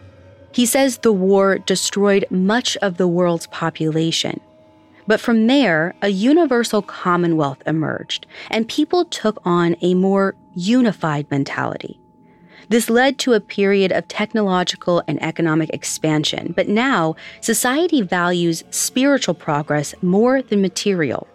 He 0.52 0.66
says 0.66 0.98
the 0.98 1.14
war 1.14 1.60
destroyed 1.60 2.26
much 2.32 2.76
of 2.78 2.98
the 2.98 3.08
world's 3.08 3.48
population. 3.48 4.42
But 5.10 5.20
from 5.20 5.48
there, 5.48 5.96
a 6.04 6.10
universal 6.10 6.84
commonwealth 6.84 7.64
emerged, 7.66 8.28
and 8.52 8.68
people 8.68 9.06
took 9.06 9.40
on 9.44 9.76
a 9.82 9.96
more 9.96 10.36
unified 10.54 11.26
mentality. 11.32 12.00
This 12.70 12.92
led 12.92 13.18
to 13.20 13.34
a 13.34 13.40
period 13.40 13.92
of 13.92 14.08
technological 14.08 15.02
and 15.08 15.20
economic 15.24 15.72
expansion, 15.72 16.54
but 16.56 16.68
now 16.68 17.16
society 17.42 18.04
values 18.04 18.64
spiritual 18.70 19.34
progress 19.34 19.96
more 20.04 20.44
than 20.44 20.62
material. 20.62 21.28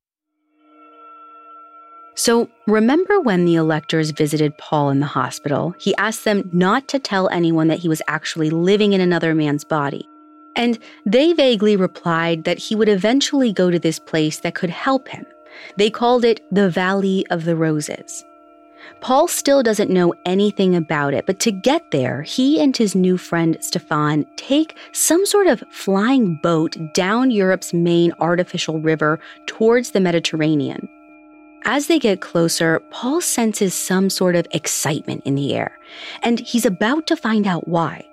So, 2.13 2.49
remember 2.67 3.21
when 3.21 3.45
the 3.45 3.55
electors 3.55 4.11
visited 4.11 4.57
Paul 4.57 4.89
in 4.89 4.99
the 4.99 5.05
hospital? 5.05 5.73
He 5.79 5.95
asked 5.95 6.25
them 6.25 6.49
not 6.51 6.87
to 6.89 6.99
tell 6.99 7.29
anyone 7.29 7.67
that 7.69 7.79
he 7.79 7.87
was 7.87 8.01
actually 8.07 8.49
living 8.49 8.93
in 8.93 9.01
another 9.01 9.33
man's 9.33 9.63
body. 9.63 10.07
And 10.55 10.77
they 11.05 11.31
vaguely 11.33 11.77
replied 11.77 12.43
that 12.43 12.57
he 12.57 12.75
would 12.75 12.89
eventually 12.89 13.53
go 13.53 13.71
to 13.71 13.79
this 13.79 13.99
place 13.99 14.39
that 14.41 14.55
could 14.55 14.69
help 14.69 15.07
him. 15.07 15.25
They 15.77 15.89
called 15.89 16.25
it 16.25 16.41
the 16.51 16.69
Valley 16.69 17.25
of 17.29 17.45
the 17.45 17.55
Roses. 17.55 18.25
Paul 18.99 19.27
still 19.27 19.63
doesn't 19.63 19.89
know 19.89 20.13
anything 20.25 20.75
about 20.75 21.13
it, 21.13 21.25
but 21.25 21.39
to 21.41 21.51
get 21.51 21.91
there, 21.91 22.23
he 22.23 22.59
and 22.59 22.75
his 22.75 22.95
new 22.95 23.17
friend 23.17 23.57
Stefan 23.61 24.25
take 24.35 24.77
some 24.91 25.25
sort 25.25 25.47
of 25.47 25.63
flying 25.71 26.35
boat 26.43 26.75
down 26.93 27.31
Europe's 27.31 27.73
main 27.73 28.11
artificial 28.19 28.79
river 28.79 29.19
towards 29.45 29.91
the 29.91 29.99
Mediterranean. 29.99 30.89
As 31.63 31.87
they 31.87 31.99
get 31.99 32.21
closer, 32.21 32.79
Paul 32.89 33.21
senses 33.21 33.73
some 33.73 34.09
sort 34.09 34.35
of 34.35 34.47
excitement 34.51 35.21
in 35.25 35.35
the 35.35 35.53
air, 35.53 35.77
and 36.23 36.39
he's 36.39 36.65
about 36.65 37.05
to 37.07 37.15
find 37.15 37.45
out 37.45 37.67
why. 37.67 38.07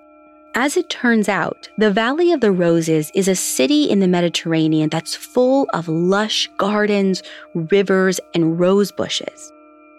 As 0.54 0.76
it 0.76 0.90
turns 0.90 1.28
out, 1.28 1.68
the 1.78 1.90
Valley 1.90 2.32
of 2.32 2.40
the 2.40 2.52
Roses 2.52 3.10
is 3.14 3.28
a 3.28 3.34
city 3.34 3.84
in 3.84 4.00
the 4.00 4.08
Mediterranean 4.08 4.90
that's 4.90 5.14
full 5.14 5.66
of 5.72 5.88
lush 5.88 6.50
gardens, 6.56 7.22
rivers, 7.54 8.20
and 8.34 8.58
rose 8.58 8.90
bushes. 8.90 9.52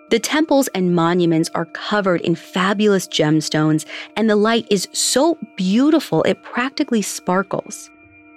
The 0.10 0.20
temples 0.20 0.68
and 0.70 0.96
monuments 0.96 1.50
are 1.54 1.66
covered 1.66 2.22
in 2.22 2.36
fabulous 2.36 3.08
gemstones, 3.08 3.86
and 4.16 4.30
the 4.30 4.36
light 4.36 4.68
is 4.70 4.88
so 4.92 5.38
beautiful 5.56 6.24
it 6.24 6.44
practically 6.44 7.02
sparkles. 7.02 7.90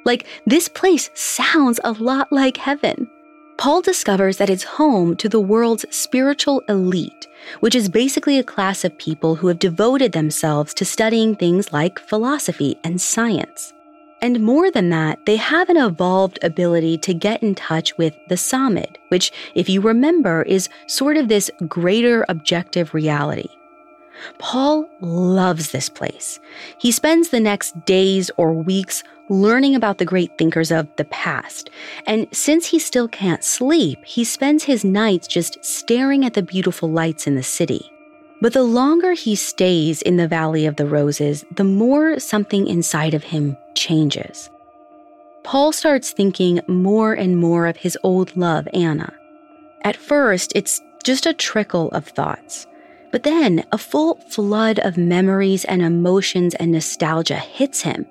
Like, 0.05 0.27
this 0.46 0.68
place 0.68 1.11
sounds 1.14 1.81
a 1.85 1.92
lot 1.92 2.31
like 2.31 2.57
heaven. 2.57 3.09
Paul 3.57 3.83
discovers 3.83 4.38
that 4.38 4.51
it's 4.51 4.65
home 4.65 5.15
to 5.17 5.29
the 5.29 5.41
world's 5.41 5.85
spiritual 5.91 6.62
elite, 6.69 7.29
which 7.61 7.75
is 7.75 7.88
basically 7.88 8.38
a 8.38 8.45
class 8.45 8.85
of 8.85 8.97
people 8.99 9.37
who 9.37 9.47
have 9.49 9.59
devoted 9.59 10.12
themselves 10.12 10.75
to 10.75 10.85
studying 10.85 11.37
things 11.37 11.73
like 11.73 11.99
philosophy 11.99 12.79
and 12.83 13.01
science. 13.01 13.73
And 14.21 14.41
more 14.41 14.71
than 14.71 14.91
that, 14.91 15.27
they 15.27 15.37
have 15.37 15.69
an 15.69 15.77
evolved 15.77 16.38
ability 16.43 16.99
to 16.99 17.12
get 17.12 17.43
in 17.43 17.57
touch 17.57 17.99
with 17.99 18.15
the 18.29 18.37
Samad, 18.37 18.97
which, 19.09 19.33
if 19.55 19.69
you 19.69 19.81
remember, 19.81 20.43
is 20.43 20.69
sort 20.87 21.17
of 21.17 21.29
this 21.29 21.51
greater 21.67 22.25
objective 22.29 22.95
reality. 22.95 23.49
Paul 24.38 24.88
loves 25.01 25.73
this 25.73 25.88
place. 25.88 26.38
He 26.79 26.93
spends 26.93 27.31
the 27.31 27.41
next 27.41 27.85
days 27.85 28.31
or 28.37 28.53
weeks 28.53 29.03
learning 29.29 29.75
about 29.75 29.99
the 29.99 30.05
great 30.05 30.37
thinkers 30.37 30.71
of 30.71 30.89
the 30.97 31.05
past. 31.07 31.71
And 32.07 32.27
since 32.33 32.67
he 32.67 32.79
still 32.79 33.09
can't 33.09 33.45
sleep, 33.45 34.05
he 34.05 34.25
spends 34.25 34.65
his 34.65 34.85
nights 34.85 35.27
just 35.27 35.65
staring 35.65 36.25
at 36.25 36.35
the 36.35 36.43
beautiful 36.43 36.91
lights 36.91 37.27
in 37.27 37.35
the 37.35 37.43
city. 37.43 37.91
But 38.41 38.53
the 38.53 38.65
longer 38.65 39.13
he 39.13 39.37
stays 39.37 40.03
in 40.03 40.17
the 40.17 40.27
Valley 40.27 40.67
of 40.67 40.77
the 40.77 40.87
Roses, 40.87 41.45
the 41.55 41.65
more 41.65 42.19
something 42.19 42.67
inside 42.67 43.15
of 43.15 43.23
him 43.23 43.57
changes. 43.75 44.51
Paul 45.45 45.73
starts 45.73 46.11
thinking 46.11 46.61
more 46.67 47.15
and 47.15 47.37
more 47.37 47.67
of 47.67 47.77
his 47.77 47.97
old 48.03 48.37
love, 48.37 48.69
Anna. 48.75 49.13
At 49.83 49.97
first, 49.97 50.53
it's 50.55 50.81
just 51.05 51.27
a 51.27 51.35
trickle 51.35 51.89
of 51.91 52.07
thoughts. 52.07 52.67
But 53.11 53.25
then 53.25 53.65
a 53.73 53.79
full 53.79 54.17
flood 54.29 54.79
of 54.79 54.97
memories 54.97 55.65
and 55.65 55.83
emotions 55.83 56.55
and 56.55 56.73
nostalgia 56.73 57.37
hits 57.37 57.83
him. 57.83 58.07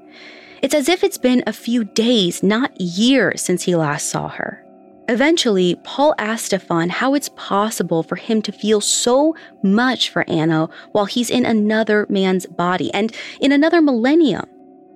It's 0.62 0.76
as 0.76 0.90
if 0.90 1.04
it's 1.04 1.18
been 1.18 1.44
a 1.48 1.54
few 1.54 1.84
days, 1.84 2.44
not 2.44 2.80
years, 2.80 3.42
since 3.42 3.64
he 3.64 3.76
last 3.76 4.10
saw 4.10 4.28
her. 4.30 4.64
Eventually, 5.10 5.76
Paul 5.84 6.14
asks 6.20 6.46
Stefan 6.46 6.90
how 6.90 7.16
it's 7.16 7.30
possible 7.36 8.04
for 8.04 8.16
him 8.16 8.42
to 8.44 8.52
feel 8.52 8.80
so 8.80 9.36
much 9.64 10.10
for 10.10 10.24
Anna 10.30 10.70
while 10.92 11.06
he's 11.06 11.30
in 11.30 11.46
another 11.46 12.06
man's 12.10 12.46
body 12.46 12.94
and 12.94 13.14
in 13.42 13.52
another 13.52 13.82
millennium. 13.82 14.46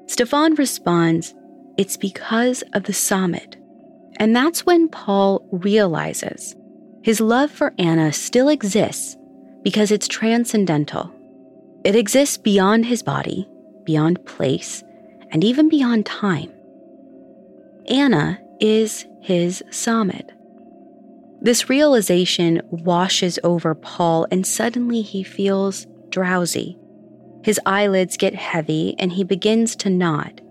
Stefan 0.07 0.53
responds, 0.55 1.33
It's 1.77 1.97
because 1.97 2.63
of 2.73 2.83
the 2.83 2.93
Samad. 2.93 3.55
And 4.17 4.35
that's 4.35 4.65
when 4.65 4.87
Paul 4.87 5.45
realizes 5.51 6.55
his 7.01 7.19
love 7.19 7.51
for 7.51 7.73
Anna 7.77 8.13
still 8.13 8.49
exists 8.49 9.17
because 9.63 9.91
it's 9.91 10.07
transcendental. 10.07 11.11
It 11.83 11.95
exists 11.95 12.37
beyond 12.37 12.85
his 12.85 13.03
body, 13.03 13.47
beyond 13.83 14.25
place, 14.25 14.83
and 15.31 15.43
even 15.43 15.69
beyond 15.69 16.05
time. 16.05 16.51
Anna 17.87 18.39
is 18.59 19.05
his 19.21 19.63
Samad. 19.69 20.29
This 21.41 21.69
realization 21.69 22.61
washes 22.69 23.37
over 23.43 23.75
Paul, 23.75 24.25
and 24.31 24.47
suddenly 24.47 25.01
he 25.01 25.23
feels 25.23 25.85
drowsy. 26.09 26.77
His 27.43 27.59
eyelids 27.65 28.17
get 28.17 28.33
heavy, 28.33 28.95
and 28.97 29.11
he 29.11 29.23
begins 29.23 29.75
to 29.77 29.89
nod. 29.89 30.41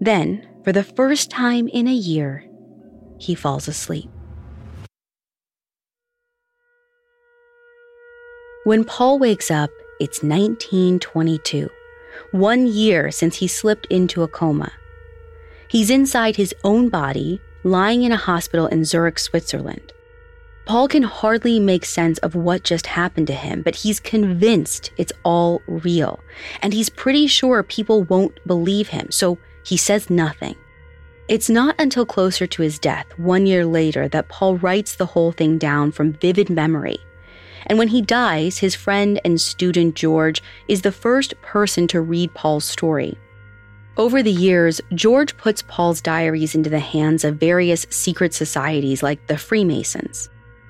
Then, 0.00 0.46
for 0.64 0.72
the 0.72 0.82
first 0.82 1.30
time 1.30 1.68
in 1.68 1.86
a 1.86 1.94
year, 1.94 2.44
he 3.18 3.34
falls 3.34 3.68
asleep. 3.68 4.10
When 8.64 8.84
Paul 8.84 9.20
wakes 9.20 9.50
up, 9.50 9.70
it's 10.00 10.24
1922 10.24 11.70
one 12.30 12.66
year 12.66 13.10
since 13.10 13.36
he 13.36 13.48
slipped 13.48 13.86
into 13.86 14.22
a 14.22 14.28
coma. 14.28 14.72
He's 15.68 15.90
inside 15.90 16.36
his 16.36 16.54
own 16.64 16.88
body, 16.88 17.40
lying 17.64 18.04
in 18.04 18.12
a 18.12 18.16
hospital 18.16 18.66
in 18.66 18.84
Zurich, 18.84 19.18
Switzerland. 19.18 19.92
Paul 20.66 20.88
can 20.88 21.04
hardly 21.04 21.60
make 21.60 21.84
sense 21.84 22.18
of 22.18 22.34
what 22.34 22.64
just 22.64 22.88
happened 22.88 23.28
to 23.28 23.34
him, 23.34 23.62
but 23.62 23.76
he's 23.76 24.00
convinced 24.00 24.90
it's 24.96 25.12
all 25.22 25.62
real. 25.68 26.18
And 26.60 26.72
he's 26.72 26.88
pretty 26.88 27.28
sure 27.28 27.62
people 27.62 28.02
won't 28.02 28.38
believe 28.46 28.88
him, 28.88 29.10
so 29.10 29.38
he 29.64 29.76
says 29.76 30.10
nothing. 30.10 30.56
It's 31.28 31.50
not 31.50 31.74
until 31.78 32.06
closer 32.06 32.46
to 32.46 32.62
his 32.62 32.78
death, 32.78 33.06
one 33.16 33.46
year 33.46 33.64
later, 33.64 34.08
that 34.08 34.28
Paul 34.28 34.58
writes 34.58 34.94
the 34.94 35.06
whole 35.06 35.32
thing 35.32 35.58
down 35.58 35.92
from 35.92 36.12
vivid 36.14 36.50
memory. 36.50 36.98
And 37.66 37.78
when 37.78 37.88
he 37.88 38.00
dies, 38.00 38.58
his 38.58 38.74
friend 38.74 39.20
and 39.24 39.40
student 39.40 39.94
George 39.96 40.42
is 40.68 40.82
the 40.82 40.92
first 40.92 41.40
person 41.42 41.86
to 41.88 42.00
read 42.00 42.32
Paul's 42.34 42.64
story. 42.64 43.18
Over 43.96 44.22
the 44.22 44.32
years, 44.32 44.80
George 44.94 45.36
puts 45.36 45.62
Paul's 45.62 46.00
diaries 46.00 46.54
into 46.54 46.70
the 46.70 46.78
hands 46.78 47.24
of 47.24 47.36
various 47.36 47.86
secret 47.90 48.34
societies 48.34 49.02
like 49.02 49.26
the 49.26 49.38
Freemasons. 49.38 50.28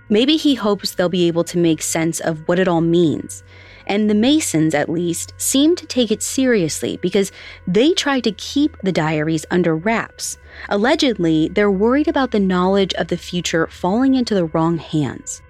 Maybe 0.09 0.36
he 0.36 0.55
hopes 0.55 0.94
they'll 0.94 1.09
be 1.09 1.26
able 1.26 1.42
to 1.44 1.59
make 1.59 1.82
sense 1.82 2.20
of 2.20 2.47
what 2.47 2.61
it 2.61 2.68
all 2.68 2.80
means. 2.80 3.42
And 3.88 4.09
the 4.09 4.14
Masons, 4.14 4.74
at 4.74 4.88
least, 4.88 5.32
seem 5.36 5.74
to 5.76 5.86
take 5.86 6.12
it 6.12 6.22
seriously 6.22 6.99
because 7.03 7.32
they 7.66 7.92
try 7.92 8.20
to 8.20 8.32
keep 8.32 8.76
the 8.82 8.92
diaries 8.92 9.44
under 9.51 9.76
wraps. 9.76 10.38
Allegedly, 10.68 11.49
they're 11.49 11.70
worried 11.70 12.09
about 12.09 12.30
the 12.30 12.40
knowledge 12.40 12.94
of 12.94 13.09
the 13.09 13.16
future 13.16 13.66
falling 13.66 14.14
into 14.14 14.34
the 14.34 14.47
wrong 14.47 14.78
hands. 14.78 15.42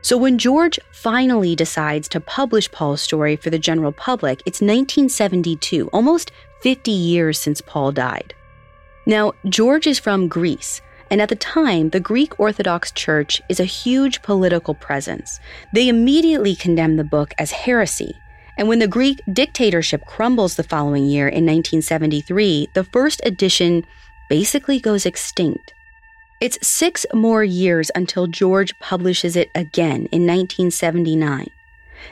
So 0.00 0.16
when 0.16 0.38
George 0.38 0.78
finally 0.92 1.56
decides 1.56 2.08
to 2.08 2.20
publish 2.20 2.70
Paul's 2.70 3.00
story 3.00 3.36
for 3.36 3.50
the 3.50 3.58
general 3.58 3.92
public, 3.92 4.40
it's 4.46 4.60
1972, 4.60 5.88
almost 5.92 6.30
50 6.62 6.90
years 6.90 7.38
since 7.38 7.60
Paul 7.60 7.92
died. 7.92 8.34
Now, 9.06 9.32
George 9.48 9.86
is 9.86 9.98
from 9.98 10.28
Greece, 10.28 10.80
and 11.10 11.20
at 11.20 11.28
the 11.30 11.36
time, 11.36 11.90
the 11.90 12.00
Greek 12.00 12.38
Orthodox 12.38 12.92
Church 12.92 13.40
is 13.48 13.58
a 13.58 13.64
huge 13.64 14.22
political 14.22 14.74
presence. 14.74 15.40
They 15.74 15.88
immediately 15.88 16.54
condemn 16.54 16.96
the 16.96 17.04
book 17.04 17.32
as 17.38 17.50
heresy. 17.50 18.14
And 18.56 18.68
when 18.68 18.80
the 18.80 18.88
Greek 18.88 19.20
dictatorship 19.32 20.04
crumbles 20.06 20.56
the 20.56 20.62
following 20.62 21.06
year 21.06 21.28
in 21.28 21.46
1973, 21.46 22.68
the 22.74 22.84
first 22.84 23.20
edition 23.24 23.84
basically 24.28 24.78
goes 24.78 25.06
extinct. 25.06 25.72
It's 26.40 26.66
six 26.66 27.04
more 27.12 27.42
years 27.42 27.90
until 27.94 28.26
George 28.26 28.78
publishes 28.78 29.36
it 29.36 29.50
again 29.54 30.08
in 30.12 30.26
1979. 30.26 31.50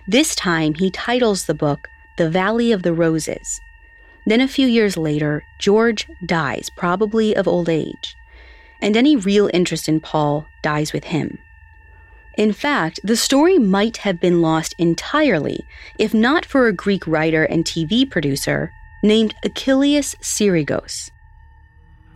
This 0.08 0.34
time, 0.34 0.74
he 0.74 0.90
titles 0.90 1.46
the 1.46 1.54
book 1.54 1.88
The 2.16 2.28
Valley 2.28 2.72
of 2.72 2.82
the 2.82 2.92
Roses. 2.92 3.60
Then, 4.26 4.40
a 4.40 4.48
few 4.48 4.66
years 4.66 4.96
later, 4.96 5.44
George 5.60 6.08
dies, 6.24 6.68
probably 6.70 7.36
of 7.36 7.46
old 7.46 7.68
age 7.68 8.16
and 8.80 8.96
any 8.96 9.16
real 9.16 9.50
interest 9.52 9.88
in 9.88 10.00
Paul 10.00 10.46
dies 10.62 10.92
with 10.92 11.04
him. 11.04 11.38
In 12.36 12.52
fact, 12.52 13.00
the 13.02 13.16
story 13.16 13.58
might 13.58 13.98
have 13.98 14.20
been 14.20 14.42
lost 14.42 14.74
entirely 14.78 15.64
if 15.98 16.12
not 16.12 16.44
for 16.44 16.66
a 16.66 16.72
Greek 16.72 17.06
writer 17.06 17.44
and 17.44 17.64
TV 17.64 18.08
producer 18.08 18.72
named 19.02 19.34
Achilles 19.42 20.14
Syrigos. 20.20 21.10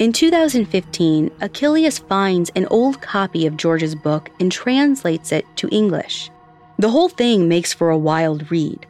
In 0.01 0.15
2015, 0.15 1.31
Achilles 1.43 1.99
finds 1.99 2.51
an 2.57 2.65
old 2.71 3.03
copy 3.03 3.47
of 3.47 3.59
George's 3.59 3.95
book 3.95 4.31
and 4.41 4.51
translates 4.51 5.31
it 5.31 5.45
to 5.57 5.69
English. 5.69 6.31
The 6.79 6.89
whole 6.89 7.11
thing 7.11 7.49
makes 7.49 7.75
for 7.75 7.91
a 7.91 7.99
wild 7.99 8.51
read. 8.51 8.87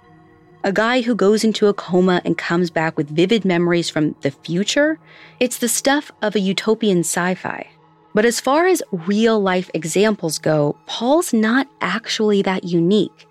A 0.63 0.73
guy 0.73 1.01
who 1.01 1.17
goes 1.17 1.43
into 1.43 1.67
a 1.67 1.75
coma 1.75 2.23
and 2.25 2.39
comes 2.39 2.71
back 2.71 2.97
with 2.97 3.11
vivid 3.11 3.45
memories 3.45 3.91
from 3.91 4.15
the 4.21 4.31
future? 4.31 5.01
It's 5.41 5.59
the 5.59 5.67
stuff 5.67 6.13
of 6.23 6.37
a 6.37 6.41
utopian 6.41 7.01
sci 7.01 7.35
fi. 7.35 7.69
But 8.15 8.25
as 8.25 8.39
far 8.39 8.69
as 8.69 8.81
real 8.93 9.41
life 9.41 9.69
examples 9.75 10.39
go, 10.39 10.77
Paul's 10.87 11.33
not 11.33 11.67
actually 11.81 12.41
that 12.43 12.63
unique. 12.63 13.27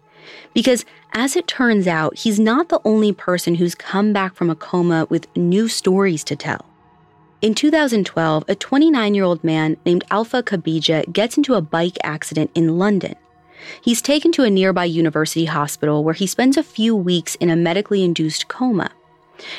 Because 0.54 0.84
as 1.14 1.38
it 1.38 1.48
turns 1.48 1.88
out, 1.88 2.18
he's 2.18 2.42
not 2.42 2.68
the 2.68 2.82
only 2.84 3.14
person 3.14 3.56
who's 3.56 3.74
come 3.74 4.12
back 4.12 4.36
from 4.36 4.50
a 4.50 4.56
coma 4.56 5.08
with 5.10 5.34
new 5.38 5.70
stories 5.70 6.26
to 6.26 6.36
tell. 6.36 6.69
In 7.42 7.56
2012, 7.56 8.44
a 8.50 8.56
29 8.56 9.16
year 9.16 9.24
old 9.24 9.42
man 9.46 9.78
named 9.86 10.04
Alpha 10.12 10.44
Kabija 10.44 11.12
gets 11.14 11.38
into 11.38 11.54
a 11.54 11.62
bike 11.62 11.98
accident 12.04 12.52
in 12.54 12.78
London. 12.78 13.16
He's 13.82 14.02
taken 14.02 14.34
to 14.34 14.44
a 14.44 14.50
nearby 14.50 14.84
university 14.84 15.46
hospital 15.46 16.04
where 16.04 16.14
he 16.14 16.28
spends 16.28 16.58
a 16.58 16.64
few 16.64 16.94
weeks 16.94 17.36
in 17.36 17.50
a 17.50 17.56
medically 17.56 18.04
induced 18.04 18.50
coma. 18.50 18.92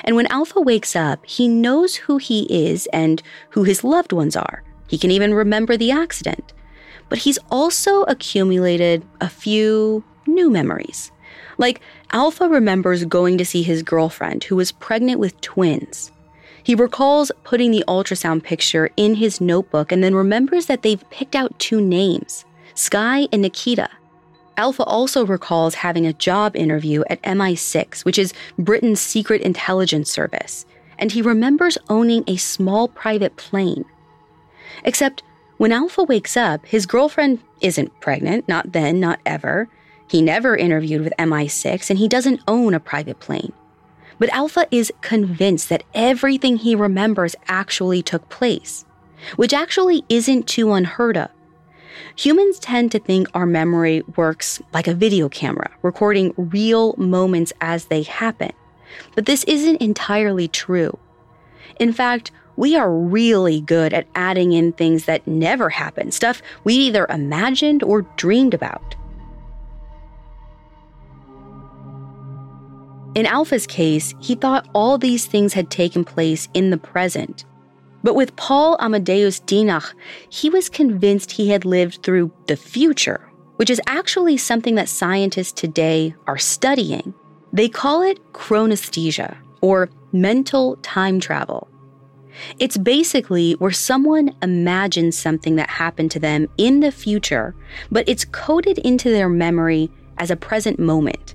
And 0.04 0.14
when 0.14 0.26
Alpha 0.26 0.60
wakes 0.60 0.94
up, 0.94 1.24
he 1.24 1.48
knows 1.48 1.96
who 1.96 2.18
he 2.18 2.42
is 2.50 2.86
and 2.92 3.22
who 3.50 3.62
his 3.62 3.82
loved 3.82 4.12
ones 4.12 4.36
are. 4.36 4.62
He 4.86 4.98
can 4.98 5.10
even 5.10 5.32
remember 5.32 5.78
the 5.78 5.90
accident. 5.90 6.52
But 7.08 7.18
he's 7.18 7.38
also 7.50 8.02
accumulated 8.02 9.06
a 9.22 9.28
few 9.30 10.04
new 10.26 10.50
memories. 10.50 11.12
Like, 11.56 11.80
Alpha 12.12 12.46
remembers 12.46 13.06
going 13.06 13.38
to 13.38 13.46
see 13.46 13.62
his 13.62 13.82
girlfriend 13.82 14.44
who 14.44 14.56
was 14.56 14.70
pregnant 14.70 15.18
with 15.18 15.40
twins. 15.40 16.12
He 16.62 16.74
recalls 16.74 17.32
putting 17.44 17.70
the 17.70 17.84
ultrasound 17.88 18.42
picture 18.42 18.90
in 18.96 19.14
his 19.14 19.40
notebook 19.40 19.92
and 19.92 20.02
then 20.02 20.14
remembers 20.14 20.66
that 20.66 20.82
they've 20.82 21.08
picked 21.10 21.34
out 21.34 21.58
two 21.58 21.80
names 21.80 22.44
Sky 22.74 23.28
and 23.32 23.42
Nikita. 23.42 23.88
Alpha 24.56 24.84
also 24.84 25.24
recalls 25.24 25.76
having 25.76 26.06
a 26.06 26.12
job 26.12 26.54
interview 26.54 27.02
at 27.08 27.22
MI6, 27.22 28.04
which 28.04 28.18
is 28.18 28.34
Britain's 28.58 29.00
secret 29.00 29.40
intelligence 29.40 30.10
service, 30.10 30.66
and 30.98 31.12
he 31.12 31.22
remembers 31.22 31.78
owning 31.88 32.24
a 32.26 32.36
small 32.36 32.88
private 32.88 33.36
plane. 33.36 33.84
Except 34.84 35.22
when 35.56 35.72
Alpha 35.72 36.04
wakes 36.04 36.36
up, 36.36 36.64
his 36.66 36.86
girlfriend 36.86 37.38
isn't 37.60 38.00
pregnant, 38.00 38.48
not 38.48 38.72
then, 38.72 39.00
not 39.00 39.20
ever. 39.24 39.68
He 40.08 40.22
never 40.22 40.56
interviewed 40.56 41.02
with 41.04 41.12
MI6, 41.18 41.90
and 41.90 41.98
he 41.98 42.08
doesn't 42.08 42.40
own 42.48 42.74
a 42.74 42.80
private 42.80 43.20
plane. 43.20 43.52
But 44.20 44.28
Alpha 44.28 44.68
is 44.70 44.92
convinced 45.00 45.70
that 45.70 45.82
everything 45.94 46.58
he 46.58 46.76
remembers 46.76 47.34
actually 47.48 48.02
took 48.02 48.28
place, 48.28 48.84
which 49.36 49.54
actually 49.54 50.04
isn't 50.10 50.46
too 50.46 50.72
unheard 50.72 51.16
of. 51.16 51.30
Humans 52.16 52.58
tend 52.58 52.92
to 52.92 52.98
think 52.98 53.28
our 53.32 53.46
memory 53.46 54.02
works 54.16 54.60
like 54.74 54.86
a 54.86 54.94
video 54.94 55.30
camera, 55.30 55.70
recording 55.82 56.34
real 56.36 56.94
moments 56.98 57.52
as 57.62 57.86
they 57.86 58.02
happen. 58.02 58.52
But 59.14 59.24
this 59.24 59.42
isn't 59.44 59.80
entirely 59.80 60.48
true. 60.48 60.98
In 61.78 61.92
fact, 61.92 62.30
we 62.56 62.76
are 62.76 62.92
really 62.92 63.62
good 63.62 63.94
at 63.94 64.06
adding 64.14 64.52
in 64.52 64.72
things 64.72 65.06
that 65.06 65.26
never 65.26 65.70
happened, 65.70 66.12
stuff 66.12 66.42
we 66.62 66.74
either 66.74 67.06
imagined 67.08 67.82
or 67.82 68.02
dreamed 68.16 68.52
about. 68.52 68.96
In 73.14 73.26
Alpha's 73.26 73.66
case, 73.66 74.14
he 74.20 74.36
thought 74.36 74.68
all 74.72 74.96
these 74.96 75.26
things 75.26 75.52
had 75.52 75.70
taken 75.70 76.04
place 76.04 76.48
in 76.54 76.70
the 76.70 76.78
present, 76.78 77.44
but 78.04 78.14
with 78.14 78.36
Paul 78.36 78.76
Amadeus 78.80 79.40
Dienach, 79.40 79.92
he 80.28 80.48
was 80.48 80.68
convinced 80.68 81.32
he 81.32 81.50
had 81.50 81.64
lived 81.64 82.02
through 82.02 82.32
the 82.46 82.56
future, 82.56 83.28
which 83.56 83.68
is 83.68 83.80
actually 83.86 84.36
something 84.36 84.76
that 84.76 84.88
scientists 84.88 85.52
today 85.52 86.14
are 86.26 86.38
studying. 86.38 87.12
They 87.52 87.68
call 87.68 88.02
it 88.02 88.32
chronesthesia, 88.32 89.36
or 89.60 89.90
mental 90.12 90.76
time 90.76 91.20
travel. 91.20 91.68
It's 92.58 92.78
basically 92.78 93.54
where 93.54 93.72
someone 93.72 94.34
imagines 94.40 95.18
something 95.18 95.56
that 95.56 95.68
happened 95.68 96.12
to 96.12 96.20
them 96.20 96.46
in 96.58 96.80
the 96.80 96.92
future, 96.92 97.54
but 97.90 98.08
it's 98.08 98.24
coded 98.24 98.78
into 98.78 99.10
their 99.10 99.28
memory 99.28 99.90
as 100.18 100.30
a 100.30 100.36
present 100.36 100.78
moment. 100.78 101.34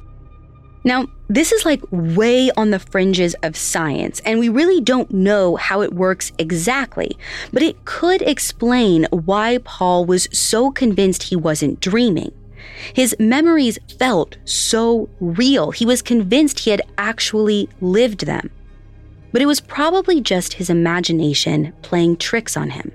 Now, 0.85 1.07
this 1.27 1.51
is 1.51 1.65
like 1.65 1.81
way 1.89 2.51
on 2.51 2.69
the 2.69 2.77
fringes 2.77 3.35
of 3.41 3.57
science, 3.57 4.21
and 4.23 4.39
we 4.39 4.49
really 4.49 4.79
don't 4.79 5.09
know 5.11 5.55
how 5.55 5.81
it 5.81 5.93
works 5.93 6.31
exactly, 6.37 7.17
but 7.51 7.63
it 7.63 7.83
could 7.85 8.21
explain 8.21 9.07
why 9.09 9.57
Paul 9.63 10.05
was 10.05 10.27
so 10.31 10.69
convinced 10.69 11.23
he 11.23 11.35
wasn't 11.35 11.79
dreaming. 11.79 12.31
His 12.93 13.15
memories 13.19 13.79
felt 13.97 14.37
so 14.45 15.09
real, 15.19 15.71
he 15.71 15.87
was 15.87 16.03
convinced 16.03 16.59
he 16.59 16.71
had 16.71 16.83
actually 16.99 17.67
lived 17.81 18.27
them. 18.27 18.51
But 19.31 19.41
it 19.41 19.47
was 19.47 19.59
probably 19.59 20.21
just 20.21 20.53
his 20.53 20.69
imagination 20.69 21.73
playing 21.81 22.17
tricks 22.17 22.55
on 22.55 22.69
him. 22.69 22.91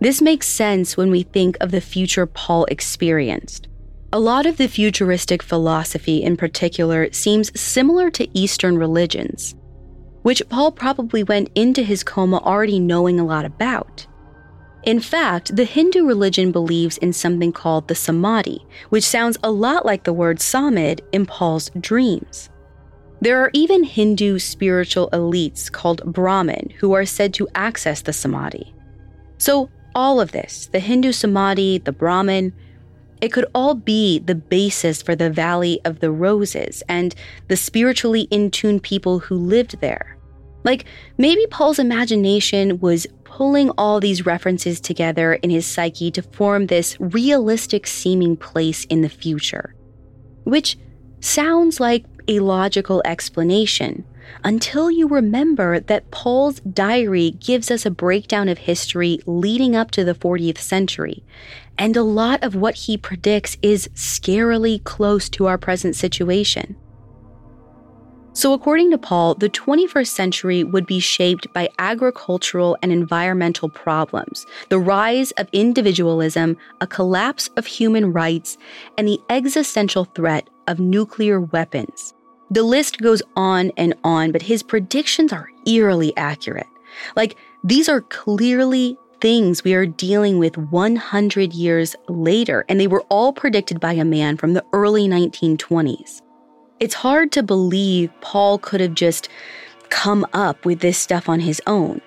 This 0.00 0.22
makes 0.22 0.48
sense 0.48 0.96
when 0.96 1.10
we 1.10 1.22
think 1.22 1.58
of 1.60 1.70
the 1.70 1.82
future 1.82 2.24
Paul 2.24 2.64
experienced. 2.64 3.68
A 4.12 4.18
lot 4.18 4.44
of 4.44 4.56
the 4.56 4.66
futuristic 4.66 5.40
philosophy 5.40 6.20
in 6.20 6.36
particular 6.36 7.12
seems 7.12 7.58
similar 7.58 8.10
to 8.10 8.26
Eastern 8.36 8.76
religions, 8.76 9.54
which 10.22 10.42
Paul 10.48 10.72
probably 10.72 11.22
went 11.22 11.48
into 11.54 11.84
his 11.84 12.02
coma 12.02 12.38
already 12.38 12.80
knowing 12.80 13.20
a 13.20 13.24
lot 13.24 13.44
about. 13.44 14.08
In 14.82 14.98
fact, 14.98 15.54
the 15.54 15.64
Hindu 15.64 16.04
religion 16.04 16.50
believes 16.50 16.98
in 16.98 17.12
something 17.12 17.52
called 17.52 17.86
the 17.86 17.94
samadhi, 17.94 18.66
which 18.88 19.04
sounds 19.04 19.38
a 19.44 19.52
lot 19.52 19.86
like 19.86 20.02
the 20.02 20.12
word 20.12 20.38
samad 20.38 21.02
in 21.12 21.24
Paul's 21.24 21.70
dreams. 21.78 22.50
There 23.20 23.40
are 23.40 23.50
even 23.52 23.84
Hindu 23.84 24.40
spiritual 24.40 25.08
elites 25.12 25.70
called 25.70 26.02
Brahmin 26.04 26.70
who 26.80 26.94
are 26.94 27.06
said 27.06 27.32
to 27.34 27.46
access 27.54 28.02
the 28.02 28.12
samadhi. 28.12 28.74
So, 29.38 29.70
all 29.94 30.20
of 30.20 30.32
this 30.32 30.66
the 30.72 30.80
Hindu 30.80 31.12
Samadhi, 31.12 31.78
the 31.78 31.92
Brahmin 31.92 32.52
it 33.20 33.32
could 33.32 33.46
all 33.54 33.74
be 33.74 34.18
the 34.18 34.34
basis 34.34 35.02
for 35.02 35.14
the 35.14 35.30
Valley 35.30 35.80
of 35.84 36.00
the 36.00 36.10
Roses 36.10 36.82
and 36.88 37.14
the 37.48 37.56
spiritually 37.56 38.22
in 38.30 38.50
tune 38.50 38.80
people 38.80 39.18
who 39.18 39.36
lived 39.36 39.80
there. 39.80 40.16
Like, 40.62 40.84
maybe 41.16 41.46
Paul's 41.50 41.78
imagination 41.78 42.80
was 42.80 43.06
pulling 43.24 43.70
all 43.78 44.00
these 44.00 44.26
references 44.26 44.80
together 44.80 45.34
in 45.34 45.50
his 45.50 45.66
psyche 45.66 46.10
to 46.10 46.22
form 46.22 46.66
this 46.66 46.96
realistic 47.00 47.86
seeming 47.86 48.36
place 48.36 48.84
in 48.86 49.00
the 49.00 49.08
future. 49.08 49.74
Which 50.44 50.76
sounds 51.20 51.80
like 51.80 52.04
a 52.28 52.40
logical 52.40 53.02
explanation 53.04 54.04
until 54.44 54.90
you 54.90 55.08
remember 55.08 55.80
that 55.80 56.10
Paul's 56.10 56.60
diary 56.60 57.32
gives 57.32 57.70
us 57.70 57.84
a 57.84 57.90
breakdown 57.90 58.48
of 58.48 58.58
history 58.58 59.20
leading 59.26 59.74
up 59.74 59.90
to 59.92 60.04
the 60.04 60.14
40th 60.14 60.58
century. 60.58 61.24
And 61.80 61.96
a 61.96 62.02
lot 62.02 62.44
of 62.44 62.54
what 62.54 62.74
he 62.74 62.98
predicts 62.98 63.56
is 63.62 63.88
scarily 63.94 64.84
close 64.84 65.30
to 65.30 65.46
our 65.46 65.56
present 65.56 65.96
situation. 65.96 66.76
So, 68.34 68.52
according 68.52 68.90
to 68.90 68.98
Paul, 68.98 69.34
the 69.34 69.48
21st 69.48 70.06
century 70.06 70.62
would 70.62 70.86
be 70.86 71.00
shaped 71.00 71.50
by 71.54 71.70
agricultural 71.78 72.76
and 72.82 72.92
environmental 72.92 73.70
problems, 73.70 74.46
the 74.68 74.78
rise 74.78 75.30
of 75.32 75.48
individualism, 75.52 76.58
a 76.82 76.86
collapse 76.86 77.48
of 77.56 77.66
human 77.66 78.12
rights, 78.12 78.58
and 78.98 79.08
the 79.08 79.18
existential 79.30 80.04
threat 80.04 80.50
of 80.68 80.80
nuclear 80.80 81.40
weapons. 81.40 82.12
The 82.50 82.62
list 82.62 83.00
goes 83.00 83.22
on 83.36 83.72
and 83.78 83.94
on, 84.04 84.32
but 84.32 84.42
his 84.42 84.62
predictions 84.62 85.32
are 85.32 85.48
eerily 85.66 86.14
accurate. 86.18 86.68
Like, 87.16 87.36
these 87.64 87.88
are 87.88 88.02
clearly 88.02 88.98
things 89.20 89.62
we 89.62 89.74
are 89.74 89.86
dealing 89.86 90.38
with 90.38 90.56
100 90.56 91.52
years 91.52 91.94
later, 92.08 92.64
and 92.68 92.80
they 92.80 92.86
were 92.86 93.04
all 93.08 93.32
predicted 93.32 93.80
by 93.80 93.92
a 93.92 94.04
man 94.04 94.36
from 94.36 94.54
the 94.54 94.64
early 94.72 95.06
1920s. 95.06 96.22
It's 96.78 96.94
hard 96.94 97.30
to 97.32 97.42
believe 97.42 98.10
Paul 98.20 98.58
could 98.58 98.80
have 98.80 98.94
just 98.94 99.28
come 99.90 100.26
up 100.32 100.64
with 100.64 100.80
this 100.80 100.98
stuff 100.98 101.28
on 101.28 101.40
his 101.40 101.60
own. 101.66 102.00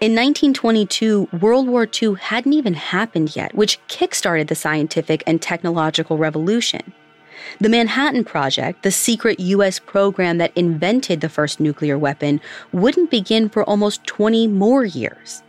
In 0.00 0.12
1922, 0.12 1.28
World 1.40 1.68
War 1.68 1.88
II 2.02 2.16
hadn't 2.20 2.52
even 2.52 2.74
happened 2.74 3.34
yet, 3.34 3.54
which 3.54 3.78
kickstarted 3.88 4.48
the 4.48 4.54
scientific 4.54 5.22
and 5.26 5.40
technological 5.40 6.18
revolution. 6.18 6.92
The 7.60 7.68
Manhattan 7.68 8.24
Project, 8.24 8.82
the 8.82 8.90
secret 8.90 9.40
US 9.40 9.78
program 9.78 10.38
that 10.38 10.52
invented 10.56 11.20
the 11.20 11.28
first 11.28 11.60
nuclear 11.60 11.96
weapon, 11.96 12.40
wouldn't 12.72 13.10
begin 13.10 13.48
for 13.48 13.64
almost 13.64 14.04
20 14.04 14.48
more 14.48 14.84
years. 14.84 15.42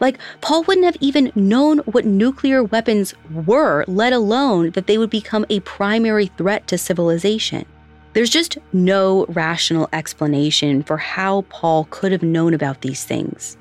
Like, 0.00 0.18
Paul 0.40 0.64
wouldn't 0.64 0.84
have 0.84 0.96
even 1.00 1.32
known 1.34 1.78
what 1.80 2.04
nuclear 2.04 2.62
weapons 2.62 3.14
were, 3.46 3.84
let 3.86 4.12
alone 4.12 4.70
that 4.70 4.86
they 4.86 4.98
would 4.98 5.10
become 5.10 5.46
a 5.48 5.60
primary 5.60 6.26
threat 6.26 6.66
to 6.68 6.78
civilization. 6.78 7.64
There's 8.12 8.30
just 8.30 8.58
no 8.72 9.26
rational 9.26 9.88
explanation 9.92 10.82
for 10.82 10.96
how 10.96 11.42
Paul 11.48 11.86
could 11.90 12.12
have 12.12 12.22
known 12.22 12.54
about 12.54 12.80
these 12.80 13.04
things. 13.04 13.56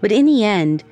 But 0.00 0.12
in 0.12 0.26
the 0.26 0.44
end, 0.44 0.84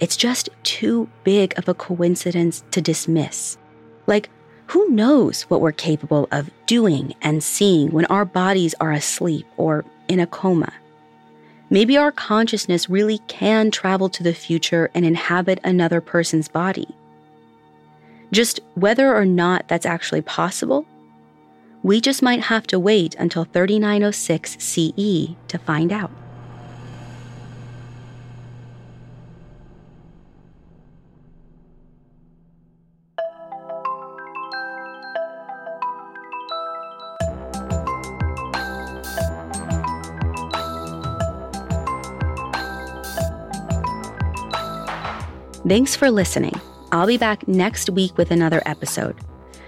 it's 0.00 0.16
just 0.16 0.48
too 0.62 1.08
big 1.22 1.56
of 1.58 1.68
a 1.68 1.74
coincidence 1.74 2.64
to 2.70 2.80
dismiss. 2.80 3.58
Like, 4.06 4.30
who 4.68 4.88
knows 4.88 5.42
what 5.42 5.60
we're 5.60 5.72
capable 5.72 6.26
of 6.32 6.50
doing 6.66 7.14
and 7.20 7.44
seeing 7.44 7.90
when 7.90 8.06
our 8.06 8.24
bodies 8.24 8.74
are 8.80 8.92
asleep 8.92 9.46
or 9.56 9.84
in 10.08 10.20
a 10.20 10.26
coma? 10.26 10.72
Maybe 11.74 11.96
our 11.96 12.12
consciousness 12.12 12.88
really 12.88 13.18
can 13.26 13.72
travel 13.72 14.08
to 14.10 14.22
the 14.22 14.32
future 14.32 14.92
and 14.94 15.04
inhabit 15.04 15.58
another 15.64 16.00
person's 16.00 16.46
body. 16.46 16.86
Just 18.30 18.60
whether 18.76 19.12
or 19.12 19.24
not 19.24 19.66
that's 19.66 19.84
actually 19.84 20.22
possible, 20.22 20.86
we 21.82 22.00
just 22.00 22.22
might 22.22 22.42
have 22.42 22.64
to 22.68 22.78
wait 22.78 23.16
until 23.16 23.42
3906 23.42 24.56
CE 24.60 25.34
to 25.48 25.58
find 25.58 25.90
out. 25.90 26.12
Thanks 45.66 45.96
for 45.96 46.10
listening. 46.10 46.60
I'll 46.92 47.06
be 47.06 47.16
back 47.16 47.48
next 47.48 47.88
week 47.88 48.18
with 48.18 48.30
another 48.30 48.62
episode. 48.66 49.16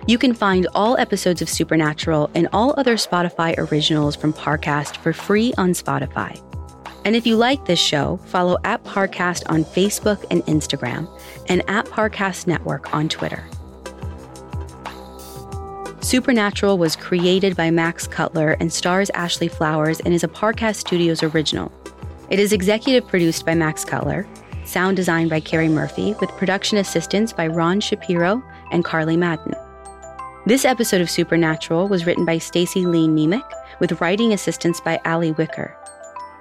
You 0.07 0.19
can 0.19 0.35
find 0.35 0.69
all 0.75 0.99
episodes 0.99 1.41
of 1.41 1.49
Supernatural 1.49 2.31
and 2.35 2.49
all 2.53 2.75
other 2.77 2.97
Spotify 2.97 3.57
originals 3.57 4.15
from 4.15 4.35
Parcast 4.35 4.99
for 4.99 5.15
free 5.15 5.55
on 5.57 5.71
Spotify. 5.71 6.39
And 7.07 7.17
if 7.17 7.27
you 7.27 7.37
like 7.37 7.65
this 7.65 7.79
show, 7.81 8.19
follow 8.27 8.59
at 8.63 8.85
Parcast 8.85 9.45
on 9.49 9.65
Facebook 9.65 10.23
and 10.31 10.43
Instagram, 10.43 11.09
and 11.49 11.63
at 11.67 11.87
Parcast 11.87 12.47
Network 12.47 12.95
on 12.95 13.09
Twitter. 13.09 13.43
Supernatural 16.03 16.77
was 16.77 16.95
created 16.95 17.57
by 17.57 17.71
Max 17.71 18.07
Cutler 18.07 18.53
and 18.61 18.71
stars 18.71 19.09
Ashley 19.15 19.49
Flowers 19.49 20.01
and 20.01 20.13
is 20.13 20.23
a 20.23 20.29
Parcast 20.29 20.77
Studios 20.77 21.23
original. 21.23 21.73
It 22.29 22.39
is 22.39 22.53
executive 22.53 23.09
produced 23.09 23.47
by 23.47 23.55
Max 23.55 23.83
Cutler 23.83 24.27
sound 24.67 24.97
design 24.97 25.29
by 25.29 25.41
Carrie 25.41 25.69
Murphy, 25.69 26.15
with 26.21 26.31
production 26.37 26.79
assistance 26.79 27.33
by 27.33 27.47
Ron 27.47 27.81
Shapiro 27.81 28.43
and 28.73 28.85
Carly 28.85 29.17
Madden. 29.17 29.55
This 30.47 30.65
episode 30.65 31.01
of 31.01 31.11
Supernatural 31.11 31.89
was 31.89 32.07
written 32.07 32.25
by 32.25 32.39
Stacy 32.39 32.87
Lee 32.87 33.09
Nemec, 33.09 33.49
with 33.81 34.01
writing 34.01 34.33
assistance 34.33 34.81
by 34.81 35.01
Ali 35.05 35.33
Wicker. 35.33 35.77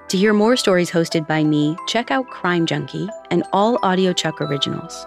To 0.10 0.18
hear 0.18 0.34
more 0.34 0.56
stories 0.56 0.92
hosted 0.92 1.28
by 1.28 1.44
me, 1.44 1.76
check 1.88 2.12
out 2.12 2.30
Crime 2.30 2.66
Junkie 2.66 3.10
and 3.32 3.44
all 3.52 3.80
audiochuck 3.80 4.40
originals. 4.42 5.06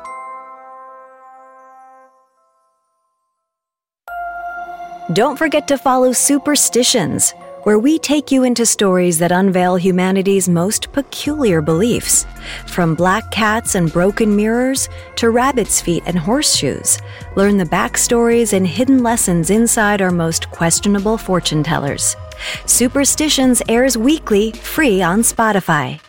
Don't 5.12 5.38
forget 5.38 5.68
to 5.68 5.78
follow 5.78 6.12
Superstitions, 6.12 7.32
where 7.68 7.78
we 7.78 7.98
take 7.98 8.32
you 8.32 8.44
into 8.44 8.64
stories 8.64 9.18
that 9.18 9.30
unveil 9.30 9.76
humanity's 9.76 10.48
most 10.48 10.90
peculiar 10.92 11.60
beliefs. 11.60 12.24
From 12.66 12.94
black 12.94 13.30
cats 13.30 13.74
and 13.74 13.92
broken 13.92 14.34
mirrors 14.34 14.88
to 15.16 15.28
rabbit's 15.28 15.78
feet 15.78 16.02
and 16.06 16.18
horseshoes, 16.18 16.98
learn 17.36 17.58
the 17.58 17.66
backstories 17.66 18.54
and 18.54 18.66
hidden 18.66 19.02
lessons 19.02 19.50
inside 19.50 20.00
our 20.00 20.10
most 20.10 20.50
questionable 20.50 21.18
fortune 21.18 21.62
tellers. 21.62 22.16
Superstitions 22.64 23.60
airs 23.68 23.98
weekly, 23.98 24.52
free 24.52 25.02
on 25.02 25.20
Spotify. 25.20 26.00